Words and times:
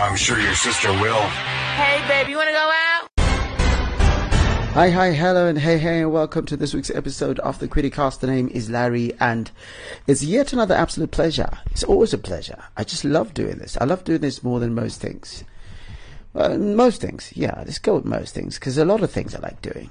I'm 0.00 0.14
sure 0.14 0.38
your 0.38 0.54
sister 0.54 0.92
will. 0.92 1.20
Hey, 1.74 2.06
baby, 2.06 2.30
you 2.30 2.36
want 2.36 2.46
to 2.46 2.52
go 2.52 2.70
out? 2.72 3.08
Hi, 4.74 4.90
hi, 4.90 5.10
hello, 5.10 5.48
and 5.48 5.58
hey, 5.58 5.76
hey, 5.76 6.02
and 6.02 6.12
welcome 6.12 6.46
to 6.46 6.56
this 6.56 6.72
week's 6.72 6.90
episode 6.90 7.40
of 7.40 7.58
the 7.58 7.66
Criticast. 7.66 8.20
The 8.20 8.28
name 8.28 8.48
is 8.54 8.70
Larry, 8.70 9.12
and 9.18 9.50
it's 10.06 10.22
yet 10.22 10.52
another 10.52 10.76
absolute 10.76 11.10
pleasure. 11.10 11.50
It's 11.72 11.82
always 11.82 12.14
a 12.14 12.18
pleasure. 12.18 12.62
I 12.76 12.84
just 12.84 13.04
love 13.04 13.34
doing 13.34 13.58
this. 13.58 13.76
I 13.80 13.86
love 13.86 14.04
doing 14.04 14.20
this 14.20 14.44
more 14.44 14.60
than 14.60 14.72
most 14.72 15.00
things. 15.00 15.42
Uh, 16.32 16.50
most 16.56 17.00
things, 17.00 17.32
yeah, 17.34 17.56
let's 17.66 17.80
go 17.80 17.96
with 17.96 18.04
most 18.04 18.32
things, 18.32 18.54
because 18.54 18.78
a 18.78 18.84
lot 18.84 19.02
of 19.02 19.10
things 19.10 19.34
I 19.34 19.40
like 19.40 19.60
doing. 19.62 19.90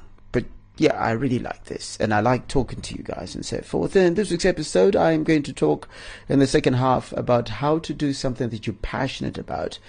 Yeah, 0.79 0.95
I 0.95 1.11
really 1.11 1.39
like 1.39 1.65
this, 1.65 1.97
and 1.99 2.13
I 2.13 2.19
like 2.19 2.47
talking 2.47 2.81
to 2.81 2.95
you 2.95 3.01
guys 3.01 3.33
and 3.33 3.43
so 3.43 3.61
forth. 3.61 3.95
And 3.95 4.05
in 4.05 4.13
this 4.13 4.29
week's 4.29 4.45
episode, 4.45 4.95
I 4.95 5.11
am 5.11 5.23
going 5.23 5.41
to 5.43 5.53
talk 5.53 5.89
in 6.29 6.37
the 6.37 6.45
second 6.45 6.73
half 6.73 7.11
about 7.13 7.49
how 7.49 7.79
to 7.79 7.93
do 7.95 8.13
something 8.13 8.49
that 8.49 8.67
you're 8.67 8.75
passionate 8.75 9.39
about. 9.39 9.79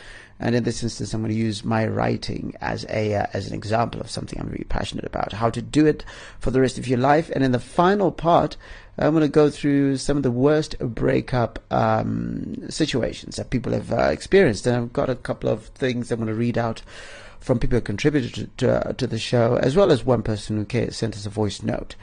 And 0.41 0.55
in 0.55 0.65
this 0.65 0.83
instance, 0.83 1.13
I'm 1.13 1.21
going 1.21 1.33
to 1.33 1.39
use 1.39 1.63
my 1.63 1.87
writing 1.87 2.55
as 2.63 2.87
a 2.89 3.17
uh, 3.17 3.27
as 3.35 3.49
an 3.49 3.55
example 3.55 4.01
of 4.01 4.09
something 4.09 4.41
I'm 4.41 4.49
really 4.49 4.65
passionate 4.65 5.05
about. 5.05 5.33
How 5.33 5.51
to 5.51 5.61
do 5.61 5.85
it 5.85 6.07
for 6.39 6.51
the 6.51 6.61
rest 6.61 6.79
of 6.79 6.89
your 6.89 6.99
life. 6.99 7.31
And 7.35 7.45
in 7.45 7.53
the 7.53 7.61
final 7.61 8.11
part, 8.11 8.57
I'm 8.99 9.13
going 9.13 9.23
to 9.23 9.29
go 9.29 9.49
through 9.49 9.97
some 9.99 10.17
of 10.17 10.23
the 10.23 10.31
worst 10.31 10.79
breakup 10.81 11.61
um, 11.71 12.69
situations 12.69 13.37
that 13.37 13.51
people 13.51 13.73
have 13.73 13.93
uh, 13.93 14.09
experienced. 14.11 14.67
And 14.67 14.77
I've 14.77 14.93
got 14.93 15.09
a 15.09 15.15
couple 15.15 15.49
of 15.49 15.67
things 15.67 16.11
I'm 16.11 16.19
going 16.19 16.29
to 16.29 16.35
read 16.35 16.59
out 16.59 16.83
from 17.39 17.59
people 17.61 17.79
who 17.79 17.83
contributed 17.83 18.35
to, 18.35 18.67
to, 18.67 18.95
to, 18.95 19.07
the 19.07 19.19
show, 19.19 19.57
as 19.57 19.77
well 19.77 19.93
as 19.93 20.05
one 20.05 20.23
person 20.23 20.57
who 20.57 20.91
sent 20.91 21.15
us 21.15 21.25
a 21.25 21.31
voice 21.31 21.63
note. 21.63 21.95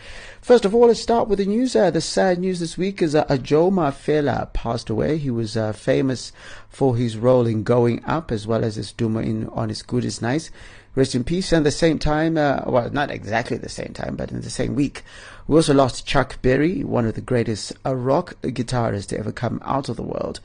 First 0.42 0.64
of 0.64 0.74
all, 0.74 0.88
let's 0.88 1.02
start 1.02 1.28
with 1.28 1.40
the 1.40 1.46
news. 1.46 1.76
Uh, 1.76 1.92
the 1.92 2.00
sad 2.02 2.40
news 2.40 2.62
this 2.62 2.78
week 2.78 3.02
is 3.02 3.14
uh, 3.14 3.38
Joe 3.42 3.70
Mafela 3.70 4.52
passed 4.54 4.90
away. 4.90 5.18
He 5.18 5.30
was 5.30 5.58
uh, 5.58 5.74
famous 5.74 6.32
for 6.70 6.96
his 6.96 7.18
role 7.18 7.46
in 7.46 7.64
Going 7.64 8.04
Up, 8.06 8.32
as 8.32 8.48
well 8.48 8.64
as 8.64 8.76
his 8.76 8.94
Duma 8.94 9.20
in 9.20 9.50
On 9.50 9.70
Sgudi 9.70 10.08
'Snaysi. 10.08 10.50
Rest 10.96 11.14
in 11.14 11.24
peace. 11.24 11.52
And 11.52 11.60
at 11.60 11.64
the 11.66 11.72
same 11.72 12.00
time, 12.00 12.38
uh, 12.38 12.62
well, 12.66 12.90
not 12.90 13.12
exactly 13.12 13.58
the 13.58 13.70
same 13.70 13.94
time, 13.94 14.16
but 14.16 14.32
in 14.32 14.42
the 14.42 14.50
same 14.50 14.76
week, 14.76 15.04
we 15.48 15.58
also 15.58 15.74
lost 15.74 16.08
Chuck 16.08 16.42
Berry, 16.42 16.84
one 16.84 17.06
of 17.06 17.16
the 17.16 17.22
greatest 17.22 17.74
uh, 17.86 17.96
rock 17.96 18.36
guitarists 18.42 19.08
to 19.08 19.20
ever 19.20 19.32
come 19.32 19.62
out 19.64 19.90
of 19.90 19.98
the 19.98 20.04
world. 20.04 20.40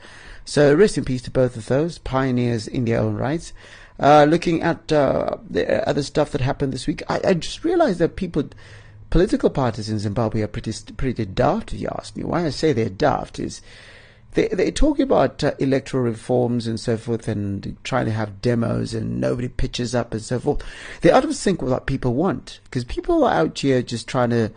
So 0.45 0.73
rest 0.73 0.97
in 0.97 1.05
peace 1.05 1.21
to 1.23 1.31
both 1.31 1.55
of 1.55 1.67
those 1.67 1.97
pioneers 1.99 2.67
in 2.67 2.85
their 2.85 2.99
own 2.99 3.15
rights. 3.15 3.53
Uh, 3.99 4.25
looking 4.27 4.61
at 4.61 4.91
uh, 4.91 5.37
the 5.49 5.87
other 5.87 6.03
stuff 6.03 6.31
that 6.31 6.41
happened 6.41 6.73
this 6.73 6.87
week, 6.87 7.03
I, 7.07 7.21
I, 7.23 7.33
just 7.35 7.63
realized 7.63 7.99
that 7.99 8.15
people, 8.15 8.49
political 9.11 9.51
parties 9.51 9.89
in 9.89 9.99
Zimbabwe 9.99 10.41
are 10.41 10.47
pretty 10.47 10.73
pretty 10.97 11.25
daft. 11.25 11.71
If 11.73 11.81
you 11.81 11.89
ask 11.89 12.15
me, 12.15 12.23
why 12.23 12.45
I 12.45 12.49
say 12.49 12.73
they're 12.73 12.89
daft 12.89 13.37
is 13.37 13.61
they 14.33 14.47
they're 14.47 14.71
talking 14.71 15.03
about 15.03 15.43
uh, 15.43 15.53
electoral 15.59 16.03
reforms 16.03 16.67
and 16.67 16.79
so 16.79 16.97
forth, 16.97 17.27
and 17.27 17.77
trying 17.83 18.05
to 18.05 18.11
have 18.11 18.41
demos, 18.41 18.93
and 18.93 19.19
nobody 19.19 19.47
pitches 19.47 19.93
up 19.93 20.13
and 20.13 20.21
so 20.21 20.39
forth. 20.39 20.63
They're 21.01 21.15
out 21.15 21.23
of 21.23 21.35
sync 21.35 21.61
with 21.61 21.71
what 21.71 21.85
people 21.85 22.13
want 22.13 22.59
because 22.65 22.83
people 22.85 23.23
are 23.23 23.33
out 23.33 23.59
here 23.59 23.81
just 23.81 24.07
trying 24.07 24.31
to 24.31 24.51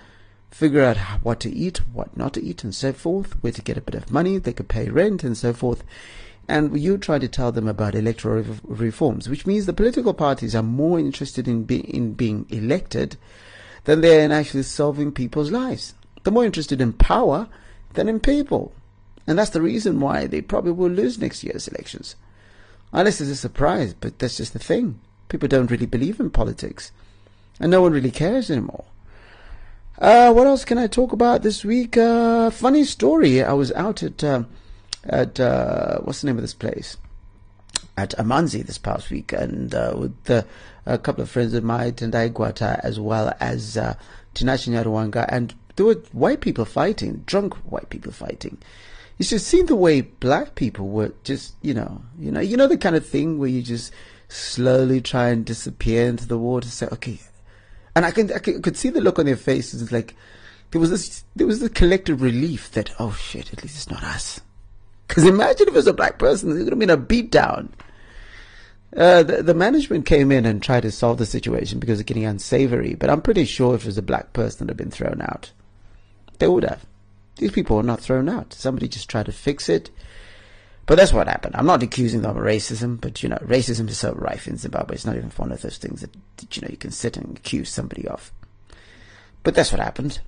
figure 0.50 0.82
out 0.82 0.96
what 1.22 1.40
to 1.40 1.50
eat, 1.50 1.78
what 1.92 2.16
not 2.16 2.34
to 2.34 2.44
eat, 2.44 2.62
and 2.64 2.74
so 2.74 2.92
forth, 2.92 3.32
where 3.42 3.52
to 3.52 3.62
get 3.62 3.76
a 3.76 3.82
bit 3.82 3.94
of 3.94 4.12
money, 4.12 4.38
they 4.38 4.52
could 4.52 4.68
pay 4.68 4.88
rent, 4.88 5.24
and 5.24 5.36
so 5.36 5.52
forth 5.52 5.82
and 6.48 6.78
you 6.78 6.98
try 6.98 7.18
to 7.18 7.28
tell 7.28 7.52
them 7.52 7.66
about 7.66 7.94
electoral 7.94 8.44
reforms, 8.64 9.28
which 9.28 9.46
means 9.46 9.66
the 9.66 9.72
political 9.72 10.12
parties 10.12 10.54
are 10.54 10.62
more 10.62 10.98
interested 10.98 11.48
in, 11.48 11.64
be, 11.64 11.80
in 11.80 12.12
being 12.12 12.46
elected 12.50 13.16
than 13.84 14.00
they 14.00 14.20
are 14.20 14.24
in 14.24 14.32
actually 14.32 14.62
solving 14.62 15.12
people's 15.12 15.50
lives. 15.50 15.94
They're 16.22 16.32
more 16.32 16.44
interested 16.44 16.80
in 16.80 16.92
power 16.92 17.48
than 17.94 18.08
in 18.08 18.20
people. 18.20 18.72
And 19.26 19.38
that's 19.38 19.50
the 19.50 19.62
reason 19.62 20.00
why 20.00 20.26
they 20.26 20.40
probably 20.40 20.72
will 20.72 20.90
lose 20.90 21.18
next 21.18 21.42
year's 21.44 21.68
elections. 21.68 22.16
Unless 22.92 23.20
it's 23.20 23.30
a 23.30 23.36
surprise, 23.36 23.94
but 23.94 24.18
that's 24.18 24.36
just 24.36 24.52
the 24.52 24.58
thing. 24.58 25.00
People 25.28 25.48
don't 25.48 25.70
really 25.70 25.86
believe 25.86 26.20
in 26.20 26.30
politics. 26.30 26.92
And 27.58 27.70
no 27.70 27.82
one 27.82 27.92
really 27.92 28.10
cares 28.10 28.50
anymore. 28.50 28.84
Uh, 29.98 30.32
what 30.32 30.46
else 30.46 30.64
can 30.64 30.78
I 30.78 30.86
talk 30.86 31.12
about 31.12 31.42
this 31.42 31.64
week? 31.64 31.96
Uh, 31.96 32.50
funny 32.50 32.84
story. 32.84 33.42
I 33.42 33.52
was 33.52 33.72
out 33.72 34.02
at... 34.02 34.22
Uh, 34.22 34.44
at 35.06 35.38
uh, 35.38 35.98
what's 35.98 36.22
the 36.22 36.28
name 36.28 36.36
of 36.36 36.42
this 36.42 36.54
place? 36.54 36.96
At 37.94 38.16
Amanzi 38.16 38.64
this 38.64 38.78
past 38.78 39.10
week, 39.10 39.34
and 39.34 39.74
uh, 39.74 39.94
with 39.98 40.30
a 40.86 40.98
couple 40.98 41.22
of 41.22 41.28
friends 41.28 41.52
of 41.52 41.62
mine, 41.62 41.92
Tendai 41.92 42.30
Guata, 42.30 42.80
as 42.82 42.98
well 42.98 43.34
as 43.38 43.76
uh, 43.76 43.96
Tinashe 44.34 44.68
Nyaruwanga, 44.72 45.26
and 45.28 45.54
there 45.76 45.84
were 45.84 46.02
white 46.12 46.40
people 46.40 46.64
fighting, 46.64 47.22
drunk 47.26 47.52
white 47.70 47.90
people 47.90 48.12
fighting. 48.12 48.56
You 49.18 49.24
should 49.24 49.40
see 49.40 49.62
the 49.62 49.76
way 49.76 50.00
black 50.00 50.54
people 50.56 50.88
were 50.88 51.12
just, 51.22 51.54
you 51.62 51.74
know, 51.74 52.02
you 52.18 52.32
know, 52.32 52.40
you 52.40 52.56
know 52.56 52.66
the 52.66 52.76
kind 52.76 52.96
of 52.96 53.06
thing 53.06 53.38
where 53.38 53.48
you 53.48 53.62
just 53.62 53.92
slowly 54.28 55.00
try 55.00 55.28
and 55.28 55.44
disappear 55.44 56.06
into 56.06 56.26
the 56.26 56.38
water. 56.38 56.68
Say, 56.68 56.88
okay, 56.90 57.20
and 57.94 58.04
I 58.04 58.10
can, 58.10 58.32
I 58.32 58.38
could, 58.38 58.62
could 58.62 58.76
see 58.76 58.90
the 58.90 59.00
look 59.00 59.18
on 59.18 59.26
their 59.26 59.36
faces. 59.36 59.82
It's 59.82 59.92
like 59.92 60.16
there 60.72 60.80
was 60.80 60.90
this, 60.90 61.24
there 61.36 61.46
was 61.46 61.60
this 61.60 61.70
collective 61.70 62.22
relief 62.22 62.72
that, 62.72 62.90
oh 62.98 63.12
shit, 63.12 63.52
at 63.52 63.62
least 63.62 63.76
it's 63.76 63.90
not 63.90 64.02
us. 64.02 64.40
Because 65.06 65.24
imagine 65.24 65.68
if 65.68 65.74
it 65.74 65.76
was 65.76 65.86
a 65.86 65.92
black 65.92 66.18
person, 66.18 66.50
there 66.50 66.64
would 66.64 66.72
have 66.72 66.78
been 66.78 66.90
a 66.90 66.96
beatdown. 66.96 67.68
Uh, 68.96 69.22
the, 69.22 69.42
the 69.42 69.54
management 69.54 70.06
came 70.06 70.30
in 70.32 70.46
and 70.46 70.62
tried 70.62 70.82
to 70.82 70.90
solve 70.90 71.18
the 71.18 71.26
situation 71.26 71.78
because 71.78 72.00
it's 72.00 72.06
getting 72.06 72.24
unsavory, 72.24 72.94
but 72.94 73.10
I'm 73.10 73.22
pretty 73.22 73.44
sure 73.44 73.74
if 73.74 73.82
it 73.82 73.86
was 73.86 73.98
a 73.98 74.02
black 74.02 74.32
person 74.32 74.66
that 74.66 74.72
had 74.72 74.76
been 74.76 74.90
thrown 74.90 75.20
out, 75.20 75.52
they 76.38 76.48
would 76.48 76.64
have. 76.64 76.84
These 77.36 77.52
people 77.52 77.76
were 77.76 77.82
not 77.82 78.00
thrown 78.00 78.28
out. 78.28 78.52
Somebody 78.52 78.88
just 78.88 79.08
tried 79.08 79.26
to 79.26 79.32
fix 79.32 79.68
it. 79.68 79.90
But 80.86 80.96
that's 80.96 81.12
what 81.12 81.28
happened. 81.28 81.56
I'm 81.56 81.66
not 81.66 81.82
accusing 81.82 82.20
them 82.20 82.36
of 82.36 82.42
racism, 82.42 83.00
but 83.00 83.22
you 83.22 83.28
know, 83.28 83.38
racism 83.38 83.88
is 83.88 83.98
so 83.98 84.12
rife 84.12 84.46
in 84.46 84.58
Zimbabwe. 84.58 84.94
It's 84.94 85.06
not 85.06 85.16
even 85.16 85.30
one 85.30 85.50
of 85.50 85.62
those 85.62 85.78
things 85.78 86.02
that, 86.02 86.14
you 86.56 86.62
know, 86.62 86.68
you 86.70 86.76
can 86.76 86.90
sit 86.90 87.16
and 87.16 87.38
accuse 87.38 87.70
somebody 87.70 88.06
of. 88.06 88.30
But 89.42 89.54
that's 89.54 89.72
what 89.72 89.80
happened. 89.80 90.20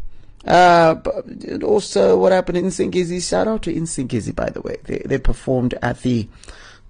Uh, 0.47 0.95
but 0.95 1.63
also 1.63 2.17
what 2.17 2.33
happened 2.33 2.57
in 2.57 2.67
Insingizi, 2.67 3.27
shout 3.27 3.49
out 3.49 3.63
to 3.63 3.75
Insingizi, 3.75 4.35
by 4.35 4.49
the 4.49 4.63
way. 4.63 4.77
They, 4.85 4.99
they 5.05 5.19
performed 5.19 5.75
at 5.83 6.01
the 6.03 6.29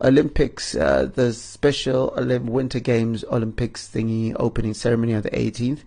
Olympics, 0.01 0.75
uh, 0.75 1.11
the 1.15 1.33
special 1.33 2.13
Olymp- 2.17 2.45
Winter 2.45 2.81
Games 2.81 3.25
Olympics 3.31 3.89
thingy 3.89 4.35
opening 4.39 4.75
ceremony 4.75 5.15
on 5.15 5.23
the 5.23 5.31
18th. 5.31 5.81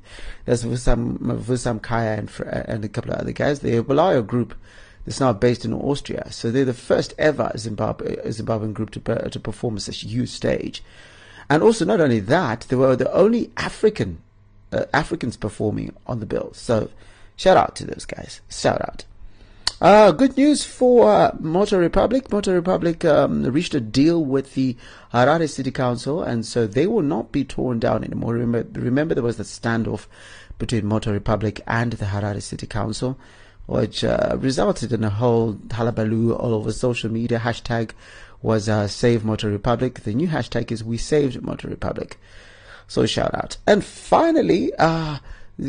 There's 0.45 0.63
Vusam, 0.63 1.17
Vusa 1.19 1.79
Mkhaya 1.79 2.17
and, 2.17 2.65
and 2.67 2.85
a 2.85 2.89
couple 2.89 3.11
of 3.11 3.19
other 3.19 3.31
guys. 3.31 3.59
The 3.59 3.83
Bulawayo 3.83 4.25
group 4.25 4.55
that's 5.05 5.19
now 5.19 5.33
based 5.33 5.65
in 5.65 5.73
Austria. 5.73 6.31
So 6.31 6.51
they're 6.51 6.65
the 6.65 6.73
first 6.73 7.13
ever 7.17 7.51
Zimbabwe, 7.57 8.15
Zimbabwean 8.27 8.73
group 8.73 8.91
to, 8.91 9.29
to 9.29 9.39
perform 9.39 9.75
on 9.75 9.79
such 9.79 10.03
a 10.03 10.07
huge 10.07 10.29
stage. 10.29 10.83
And 11.49 11.63
also, 11.63 11.85
not 11.85 12.01
only 12.01 12.19
that, 12.19 12.61
they 12.69 12.75
were 12.75 12.95
the 12.95 13.11
only 13.11 13.51
African, 13.57 14.21
uh, 14.71 14.85
Africans 14.93 15.37
performing 15.37 15.95
on 16.05 16.19
the 16.19 16.25
bill. 16.25 16.51
So, 16.53 16.89
Shout 17.39 17.55
out 17.55 17.73
to 17.77 17.85
those 17.85 18.03
guys. 18.05 18.41
Shout 18.49 18.81
out. 18.81 19.05
Uh, 19.81 20.11
good 20.11 20.35
news 20.35 20.65
for 20.65 21.09
uh, 21.09 21.31
Moto 21.39 21.79
Republik. 21.79 22.29
Moto 22.33 22.59
Republik 22.59 23.05
um, 23.05 23.45
reached 23.45 23.73
a 23.73 23.79
deal 23.79 24.25
with 24.25 24.53
the 24.53 24.75
Harare 25.13 25.49
City 25.49 25.71
Council, 25.71 26.21
and 26.21 26.45
so 26.45 26.67
they 26.67 26.85
will 26.85 27.01
not 27.01 27.31
be 27.31 27.45
torn 27.45 27.79
down 27.79 28.03
anymore. 28.03 28.33
Remember, 28.33 28.79
remember 28.81 29.15
there 29.15 29.23
was 29.23 29.37
the 29.37 29.43
standoff 29.43 30.07
between 30.57 30.85
Moto 30.85 31.17
Republik 31.17 31.61
and 31.65 31.93
the 31.93 32.07
Harare 32.07 32.41
City 32.41 32.67
Council, 32.67 33.17
which 33.67 34.03
uh, 34.03 34.35
resulted 34.37 34.91
in 34.91 35.05
a 35.05 35.09
whole 35.09 35.57
hullabaloo 35.71 36.33
all 36.33 36.53
over 36.53 36.73
social 36.73 37.09
media. 37.09 37.39
Hashtag 37.39 37.91
was 38.41 38.67
uh, 38.67 38.85
Save 38.89 39.23
Moto 39.23 39.57
Republik. 39.57 40.01
The 40.01 40.13
new 40.13 40.27
hashtag 40.27 40.73
is 40.73 40.83
We 40.83 40.97
Saved 40.97 41.41
Moto 41.41 41.69
Republik. 41.69 42.15
So 42.89 43.05
shout 43.05 43.33
out. 43.33 43.55
And 43.65 43.85
finally, 43.85 44.73
uh, 44.77 45.19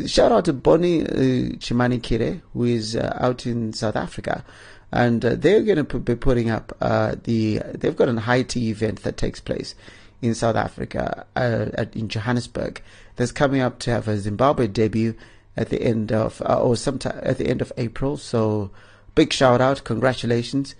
Shout 0.05 0.31
out 0.31 0.45
to 0.45 0.53
Bonnie 0.53 1.01
uh, 1.01 1.57
Chimani 1.59 1.99
Kire, 1.99 2.41
who 2.53 2.63
is 2.63 2.95
uh, 2.95 3.17
out 3.19 3.45
in 3.45 3.73
South 3.73 3.97
Africa. 3.97 4.45
And 4.89 5.23
uh, 5.25 5.35
they're 5.35 5.63
going 5.63 5.85
to 5.85 5.99
be 5.99 6.15
putting 6.15 6.49
up 6.49 6.75
uh, 6.79 7.15
the, 7.23 7.61
they've 7.73 7.95
got 7.95 8.07
an 8.07 8.17
high 8.17 8.43
tea 8.43 8.69
event 8.69 9.03
that 9.03 9.17
takes 9.17 9.41
place 9.41 9.75
in 10.21 10.33
South 10.33 10.55
Africa, 10.55 11.25
uh, 11.35 11.67
at, 11.73 11.93
in 11.95 12.07
Johannesburg, 12.07 12.81
that's 13.17 13.33
coming 13.33 13.59
up 13.59 13.79
to 13.79 13.91
have 13.91 14.07
a 14.07 14.17
Zimbabwe 14.17 14.67
debut 14.67 15.15
at 15.57 15.69
the 15.69 15.81
end 15.81 16.13
of, 16.13 16.41
uh, 16.45 16.61
or 16.61 16.77
sometime 16.77 17.19
at 17.23 17.37
the 17.37 17.47
end 17.47 17.61
of 17.61 17.73
April. 17.75 18.15
So 18.15 18.71
big 19.13 19.33
shout 19.33 19.59
out, 19.59 19.83
congratulations. 19.83 20.73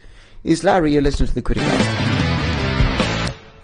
Is 0.44 0.64
Larry, 0.64 0.94
you're 0.94 1.02
listening 1.02 1.28
to 1.28 1.36
the 1.36 1.42
Critical. 1.42 1.70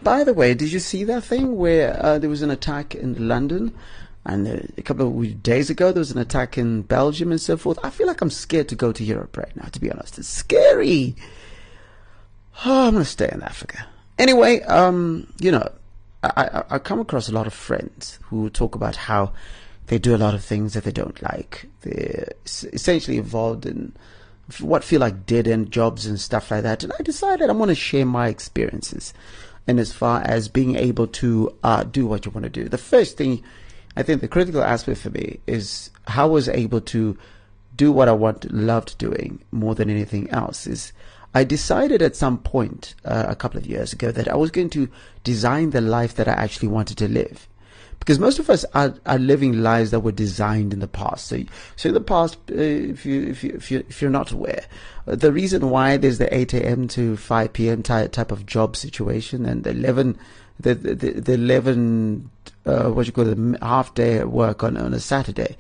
by 0.04 0.26
the 0.26 0.34
way, 0.34 0.54
did 0.56 0.74
you 0.74 0.80
see 0.80 1.06
that 1.06 1.24
thing 1.24 1.56
where 1.56 2.20
there 2.20 2.30
was 2.30 2.42
an 2.42 2.52
attack 2.52 2.96
in 2.96 3.30
London? 3.30 3.74
And 4.28 4.74
a 4.78 4.82
couple 4.82 5.08
of 5.08 5.42
days 5.42 5.70
ago, 5.70 5.94
there 5.94 6.02
was 6.02 6.12
an 6.12 6.18
attack 6.18 6.58
in 6.58 6.82
Belgium 6.82 7.32
and 7.32 7.40
so 7.40 7.56
forth. 7.56 7.80
I 7.82 7.90
feel 7.90 8.08
like 8.08 8.20
I'm 8.20 8.30
scared 8.30 8.68
to 8.68 8.76
go 8.76 8.92
to 8.92 9.04
Europe 9.04 9.38
right 9.38 9.56
now, 9.56 9.70
to 9.72 9.80
be 9.80 9.90
honest. 9.90 10.20
It's 10.20 10.28
scary. 10.28 11.16
Oh, 12.66 12.88
I'm 12.88 12.94
going 12.94 13.06
to 13.06 13.10
stay 13.10 13.30
in 13.32 13.42
Africa. 13.42 13.88
Anyway, 14.20 14.62
um, 14.64 15.32
you 15.40 15.50
know, 15.50 15.72
I, 16.24 16.32
I, 16.36 16.64
I 16.72 16.80
come 16.80 17.00
across 17.00 17.30
a 17.30 17.32
lot 17.32 17.48
of 17.48 17.54
friends 17.54 18.20
who 18.24 18.50
talk 18.50 18.76
about 18.76 18.98
how 18.98 19.32
they 19.86 19.98
do 19.98 20.14
a 20.14 20.18
lot 20.18 20.34
of 20.34 20.44
things 20.44 20.74
that 20.74 20.84
they 20.84 20.92
don't 20.92 21.22
like. 21.22 21.70
They're 21.82 22.34
essentially 22.46 23.18
involved 23.18 23.66
in 23.66 23.96
what 24.60 24.84
feel 24.84 25.00
like 25.00 25.26
dead 25.26 25.48
end 25.48 25.72
jobs 25.72 26.06
and 26.06 26.20
stuff 26.20 26.52
like 26.52 26.64
that. 26.64 26.84
And 26.84 26.92
I 27.00 27.02
decided 27.02 27.50
I'm 27.50 27.60
going 27.60 27.70
to 27.70 27.76
share 27.76 28.06
my 28.06 28.28
experiences. 28.28 29.14
And 29.68 29.80
as 29.80 29.94
far 29.94 30.22
as 30.22 30.50
being 30.50 30.76
able 30.76 31.08
to 31.08 31.56
uh, 31.64 31.84
do 31.84 32.06
what 32.06 32.26
you 32.26 32.32
want 32.32 32.44
to 32.44 32.50
do, 32.50 32.68
the 32.68 32.78
first 32.78 33.16
thing 33.16 33.42
I 33.98 34.04
think 34.04 34.22
the 34.22 34.28
critical 34.28 34.64
aspect 34.64 35.00
for 35.00 35.10
me 35.10 35.40
is 35.48 35.90
how 36.06 36.26
I 36.26 36.30
was 36.30 36.48
able 36.48 36.82
to 36.82 37.18
do 37.76 37.92
what 37.92 38.08
I 38.08 38.12
want, 38.12 38.52
loved 38.54 38.96
doing 39.00 39.44
more 39.52 39.74
than 39.74 39.90
anything 39.90 40.30
else. 40.30 40.68
Is 40.68 40.94
I 41.34 41.44
decided 41.44 42.04
at 42.04 42.16
some 42.16 42.38
point 42.38 42.94
uh, 43.06 43.26
a 43.28 43.36
couple 43.36 43.58
of 43.60 43.66
years 43.66 43.94
ago 43.94 44.12
that 44.12 44.28
I 44.28 44.36
was 44.36 44.52
going 44.52 44.70
to 44.72 44.88
design 45.24 45.72
the 45.72 45.82
life 45.82 46.14
that 46.14 46.28
I 46.28 46.34
actually 46.34 46.68
wanted 46.68 47.00
to 47.00 47.08
live 47.08 47.48
because 48.00 48.20
most 48.20 48.38
of 48.38 48.52
us 48.52 48.66
are, 48.76 48.94
are 49.08 49.18
living 49.18 49.64
lives 49.64 49.90
that 49.92 50.02
were 50.02 50.12
designed 50.12 50.74
in 50.74 50.80
the 50.80 50.88
past. 50.88 51.26
So, 51.28 51.42
so 51.76 51.90
in 51.90 51.96
the 51.96 52.02
past, 52.02 52.38
uh, 52.52 52.56
if 52.56 53.04
you 53.04 53.24
if 53.24 53.44
you 53.44 53.54
if 53.56 53.72
you 53.72 53.84
if 53.90 54.00
you're 54.00 54.12
not 54.12 54.32
aware, 54.32 54.64
uh, 55.08 55.16
the 55.16 55.32
reason 55.34 55.72
why 55.72 55.98
there's 55.98 56.20
the 56.20 56.34
8 56.34 56.54
a.m. 56.54 56.88
to 56.90 57.18
5 57.18 57.54
p.m. 57.54 57.82
type 57.84 58.12
type 58.12 58.32
of 58.32 58.46
job 58.46 58.76
situation 58.76 59.46
and 59.46 59.64
the 59.64 59.72
11 59.72 60.18
the 60.60 60.76
the, 60.76 61.12
the 61.12 61.34
11 61.34 62.30
uh, 62.66 62.90
what 62.90 63.06
you 63.06 63.12
call 63.12 63.26
the 63.26 63.58
half 63.62 63.94
day 63.94 64.24
work 64.24 64.64
on 64.64 64.78
on 64.78 64.94
a 64.94 65.00
Saturday. 65.00 65.58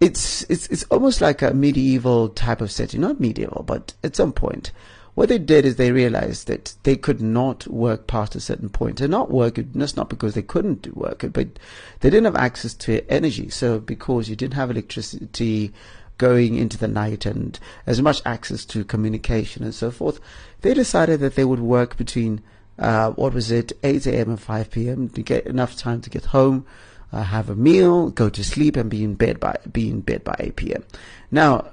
It's 0.00 0.42
it's 0.50 0.66
it's 0.68 0.84
almost 0.84 1.20
like 1.20 1.42
a 1.42 1.54
medieval 1.54 2.28
type 2.28 2.60
of 2.60 2.70
setting, 2.70 3.00
not 3.00 3.20
medieval, 3.20 3.62
but 3.62 3.94
at 4.04 4.16
some 4.16 4.32
point 4.32 4.72
what 5.16 5.30
they 5.30 5.38
did 5.38 5.64
is 5.64 5.76
they 5.76 5.92
realized 5.92 6.46
that 6.46 6.74
they 6.82 6.94
could 6.94 7.22
not 7.22 7.66
work 7.68 8.06
past 8.06 8.34
a 8.34 8.40
certain 8.40 8.68
point. 8.68 9.00
And 9.00 9.10
not 9.10 9.30
work, 9.30 9.54
that's 9.56 9.96
not 9.96 10.10
because 10.10 10.34
they 10.34 10.42
couldn't 10.42 10.82
do 10.82 10.92
work, 10.94 11.24
but 11.32 11.58
they 12.00 12.10
didn't 12.10 12.26
have 12.26 12.36
access 12.36 12.74
to 12.74 13.00
energy. 13.10 13.48
So 13.48 13.80
because 13.80 14.28
you 14.28 14.36
didn't 14.36 14.54
have 14.54 14.70
electricity 14.70 15.72
going 16.18 16.56
into 16.56 16.76
the 16.76 16.86
night 16.86 17.24
and 17.24 17.58
as 17.86 18.02
much 18.02 18.20
access 18.26 18.66
to 18.66 18.84
communication 18.84 19.64
and 19.64 19.74
so 19.74 19.90
forth, 19.90 20.20
they 20.60 20.74
decided 20.74 21.20
that 21.20 21.34
they 21.34 21.46
would 21.46 21.60
work 21.60 21.96
between, 21.96 22.42
uh, 22.78 23.10
what 23.10 23.34
was 23.34 23.50
it, 23.50 23.72
8 23.82 24.06
a.m. 24.06 24.30
and 24.30 24.40
5 24.40 24.70
p.m. 24.70 25.08
to 25.10 25.22
get 25.22 25.46
enough 25.46 25.76
time 25.76 26.00
to 26.02 26.10
get 26.10 26.26
home, 26.26 26.66
uh, 27.12 27.22
have 27.22 27.48
a 27.48 27.56
meal, 27.56 28.10
go 28.10 28.28
to 28.28 28.44
sleep, 28.44 28.76
and 28.76 28.90
be 28.90 29.02
in 29.02 29.14
bed 29.14 29.40
by 29.40 29.56
be 29.70 29.88
in 29.88 30.00
bed 30.00 30.24
by 30.24 30.34
8 30.38 30.56
p.m. 30.56 30.84
Now, 31.30 31.70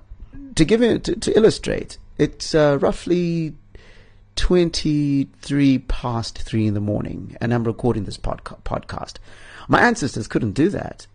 to 0.56 0.66
give 0.66 0.82
it 0.82 1.04
to, 1.06 1.16
to 1.16 1.38
illustrate, 1.38 1.98
it's 2.18 2.56
uh, 2.56 2.78
roughly 2.80 3.56
23 4.36 5.80
past 5.80 6.42
3 6.42 6.68
in 6.68 6.74
the 6.74 6.80
morning, 6.80 7.36
and 7.42 7.54
I'm 7.54 7.64
recording 7.64 8.06
this 8.06 8.18
podca- 8.18 8.62
podcast. 8.64 9.16
My 9.68 9.82
ancestors 9.82 10.28
couldn't 10.28 10.54
do 10.54 10.70
that 10.70 11.08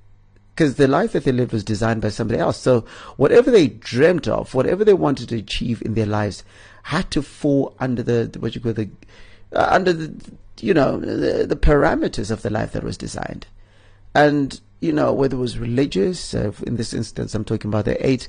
because 0.54 0.74
the 0.74 0.88
life 0.88 1.12
that 1.12 1.24
they 1.24 1.32
lived 1.32 1.52
was 1.52 1.62
designed 1.62 2.02
by 2.02 2.08
somebody 2.08 2.40
else. 2.40 2.56
So 2.58 2.84
whatever 3.16 3.50
they 3.50 3.68
dreamt 3.68 4.26
of, 4.26 4.54
whatever 4.54 4.84
they 4.84 4.94
wanted 4.94 5.28
to 5.28 5.36
achieve 5.36 5.80
in 5.82 5.94
their 5.94 6.06
lives, 6.06 6.42
had 6.84 7.10
to 7.12 7.22
fall 7.22 7.76
under 7.78 8.02
the 8.02 8.36
what 8.40 8.54
you 8.54 8.60
call 8.60 8.72
the 8.72 8.90
uh, 9.52 9.68
under 9.70 9.92
the 9.92 10.32
you 10.60 10.74
know 10.74 10.98
the, 10.98 11.46
the, 11.46 11.56
parameters 11.56 12.30
of 12.30 12.42
the 12.42 12.50
life 12.50 12.72
that 12.72 12.82
was 12.82 12.96
designed, 12.96 13.46
and 14.14 14.60
you 14.80 14.92
know 14.92 15.12
whether 15.12 15.36
it 15.36 15.40
was 15.40 15.58
religious. 15.58 16.34
Uh, 16.34 16.52
in 16.66 16.76
this 16.76 16.92
instance, 16.92 17.34
I'm 17.34 17.44
talking 17.44 17.70
about 17.70 17.84
the 17.84 18.04
eight 18.06 18.28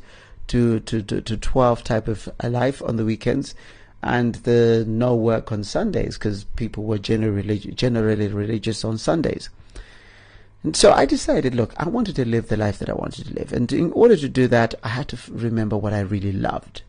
to, 0.49 0.79
to, 0.81 1.01
to, 1.03 1.21
to 1.21 1.37
12 1.37 1.83
type 1.83 2.07
of 2.07 2.27
life 2.43 2.81
on 2.81 2.97
the 2.97 3.05
weekends 3.05 3.55
and 4.01 4.35
the 4.35 4.83
no 4.87 5.15
work 5.15 5.51
on 5.51 5.63
Sundays 5.63 6.17
because 6.17 6.43
people 6.55 6.83
were 6.83 6.97
generally, 6.97 7.59
generally 7.59 8.27
religious 8.27 8.83
on 8.83 8.97
Sundays. 8.97 9.49
And 10.63 10.75
so 10.75 10.91
I 10.91 11.05
decided, 11.05 11.55
look, 11.55 11.73
I 11.77 11.87
wanted 11.87 12.15
to 12.17 12.25
live 12.25 12.47
the 12.47 12.57
life 12.57 12.79
that 12.79 12.89
I 12.89 12.93
wanted 12.93 13.27
to 13.27 13.33
live. 13.33 13.53
And 13.53 13.71
in 13.71 13.91
order 13.91 14.17
to 14.17 14.27
do 14.27 14.47
that, 14.47 14.75
I 14.83 14.89
had 14.89 15.07
to 15.09 15.15
f- 15.15 15.29
remember 15.31 15.77
what 15.77 15.93
I 15.93 15.99
really 15.99 16.33
loved. 16.33 16.81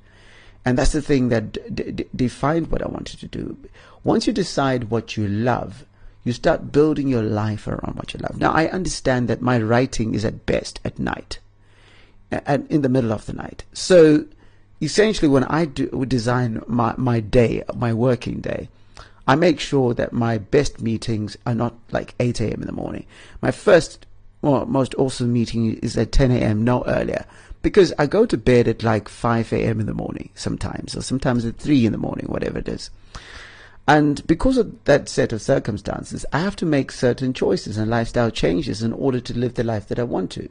And 0.64 0.76
that's 0.76 0.92
the 0.92 1.02
thing 1.02 1.28
that 1.28 1.74
d- 1.74 1.92
d- 1.92 2.06
defined 2.14 2.68
what 2.68 2.82
I 2.82 2.88
wanted 2.88 3.20
to 3.20 3.28
do. 3.28 3.56
Once 4.02 4.26
you 4.26 4.32
decide 4.32 4.84
what 4.84 5.16
you 5.16 5.28
love, 5.28 5.84
you 6.24 6.32
start 6.32 6.72
building 6.72 7.08
your 7.08 7.22
life 7.22 7.66
around 7.66 7.96
what 7.96 8.12
you 8.12 8.20
love. 8.20 8.38
Now, 8.38 8.52
I 8.52 8.68
understand 8.68 9.28
that 9.28 9.42
my 9.42 9.60
writing 9.60 10.14
is 10.14 10.24
at 10.24 10.46
best 10.46 10.80
at 10.84 10.98
night 10.98 11.38
and 12.30 12.70
in 12.70 12.82
the 12.82 12.88
middle 12.88 13.12
of 13.12 13.26
the 13.26 13.32
night. 13.32 13.64
So 13.72 14.26
essentially, 14.80 15.28
when 15.28 15.44
I 15.44 15.64
do 15.64 16.04
design 16.06 16.62
my, 16.66 16.94
my 16.96 17.20
day, 17.20 17.62
my 17.74 17.92
working 17.92 18.40
day, 18.40 18.68
I 19.26 19.34
make 19.34 19.60
sure 19.60 19.94
that 19.94 20.12
my 20.12 20.38
best 20.38 20.80
meetings 20.80 21.36
are 21.46 21.54
not 21.54 21.74
like 21.90 22.14
8 22.18 22.40
a.m. 22.40 22.62
in 22.62 22.66
the 22.66 22.72
morning. 22.72 23.06
My 23.40 23.50
first, 23.50 24.06
well, 24.42 24.66
most 24.66 24.94
awesome 24.96 25.32
meeting 25.32 25.74
is 25.74 25.96
at 25.96 26.12
10 26.12 26.30
a.m., 26.30 26.64
no 26.64 26.84
earlier, 26.86 27.26
because 27.62 27.92
I 27.98 28.06
go 28.06 28.26
to 28.26 28.38
bed 28.38 28.66
at 28.66 28.82
like 28.82 29.08
5 29.08 29.52
a.m. 29.52 29.80
in 29.80 29.86
the 29.86 29.94
morning 29.94 30.30
sometimes, 30.34 30.96
or 30.96 31.02
sometimes 31.02 31.44
at 31.44 31.58
3 31.58 31.86
in 31.86 31.92
the 31.92 31.98
morning, 31.98 32.26
whatever 32.26 32.58
it 32.58 32.68
is. 32.68 32.90
And 33.90 34.24
because 34.26 34.56
of 34.56 34.84
that 34.84 35.08
set 35.08 35.32
of 35.32 35.42
circumstances, 35.42 36.24
I 36.32 36.38
have 36.38 36.54
to 36.56 36.66
make 36.66 36.92
certain 36.92 37.32
choices 37.32 37.76
and 37.76 37.90
lifestyle 37.90 38.30
changes 38.30 38.82
in 38.82 38.92
order 38.92 39.20
to 39.20 39.36
live 39.36 39.54
the 39.54 39.64
life 39.64 39.88
that 39.88 39.98
I 39.98 40.04
want 40.04 40.30
to 40.32 40.48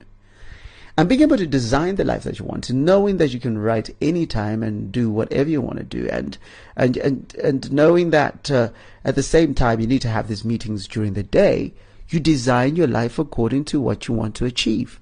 and 0.99 1.07
being 1.07 1.21
able 1.21 1.37
to 1.37 1.47
design 1.47 1.95
the 1.95 2.03
life 2.03 2.23
that 2.23 2.39
you 2.39 2.43
want, 2.43 2.69
knowing 2.71 3.15
that 3.17 3.33
you 3.33 3.39
can 3.39 3.57
write 3.57 3.95
anytime 4.01 4.61
and 4.61 4.91
do 4.91 5.09
whatever 5.09 5.49
you 5.49 5.61
want 5.61 5.77
to 5.77 5.83
do, 5.85 6.09
and 6.09 6.37
and 6.75 6.97
and 6.97 7.33
and 7.35 7.71
knowing 7.71 8.09
that 8.09 8.51
uh, 8.51 8.69
at 9.05 9.15
the 9.15 9.23
same 9.23 9.53
time 9.53 9.79
you 9.79 9.87
need 9.87 10.01
to 10.01 10.09
have 10.09 10.27
these 10.27 10.43
meetings 10.43 10.89
during 10.89 11.13
the 11.13 11.23
day, 11.23 11.73
you 12.09 12.19
design 12.19 12.75
your 12.75 12.87
life 12.87 13.17
according 13.17 13.63
to 13.63 13.79
what 13.79 14.09
you 14.09 14.13
want 14.13 14.35
to 14.35 14.45
achieve. 14.45 14.99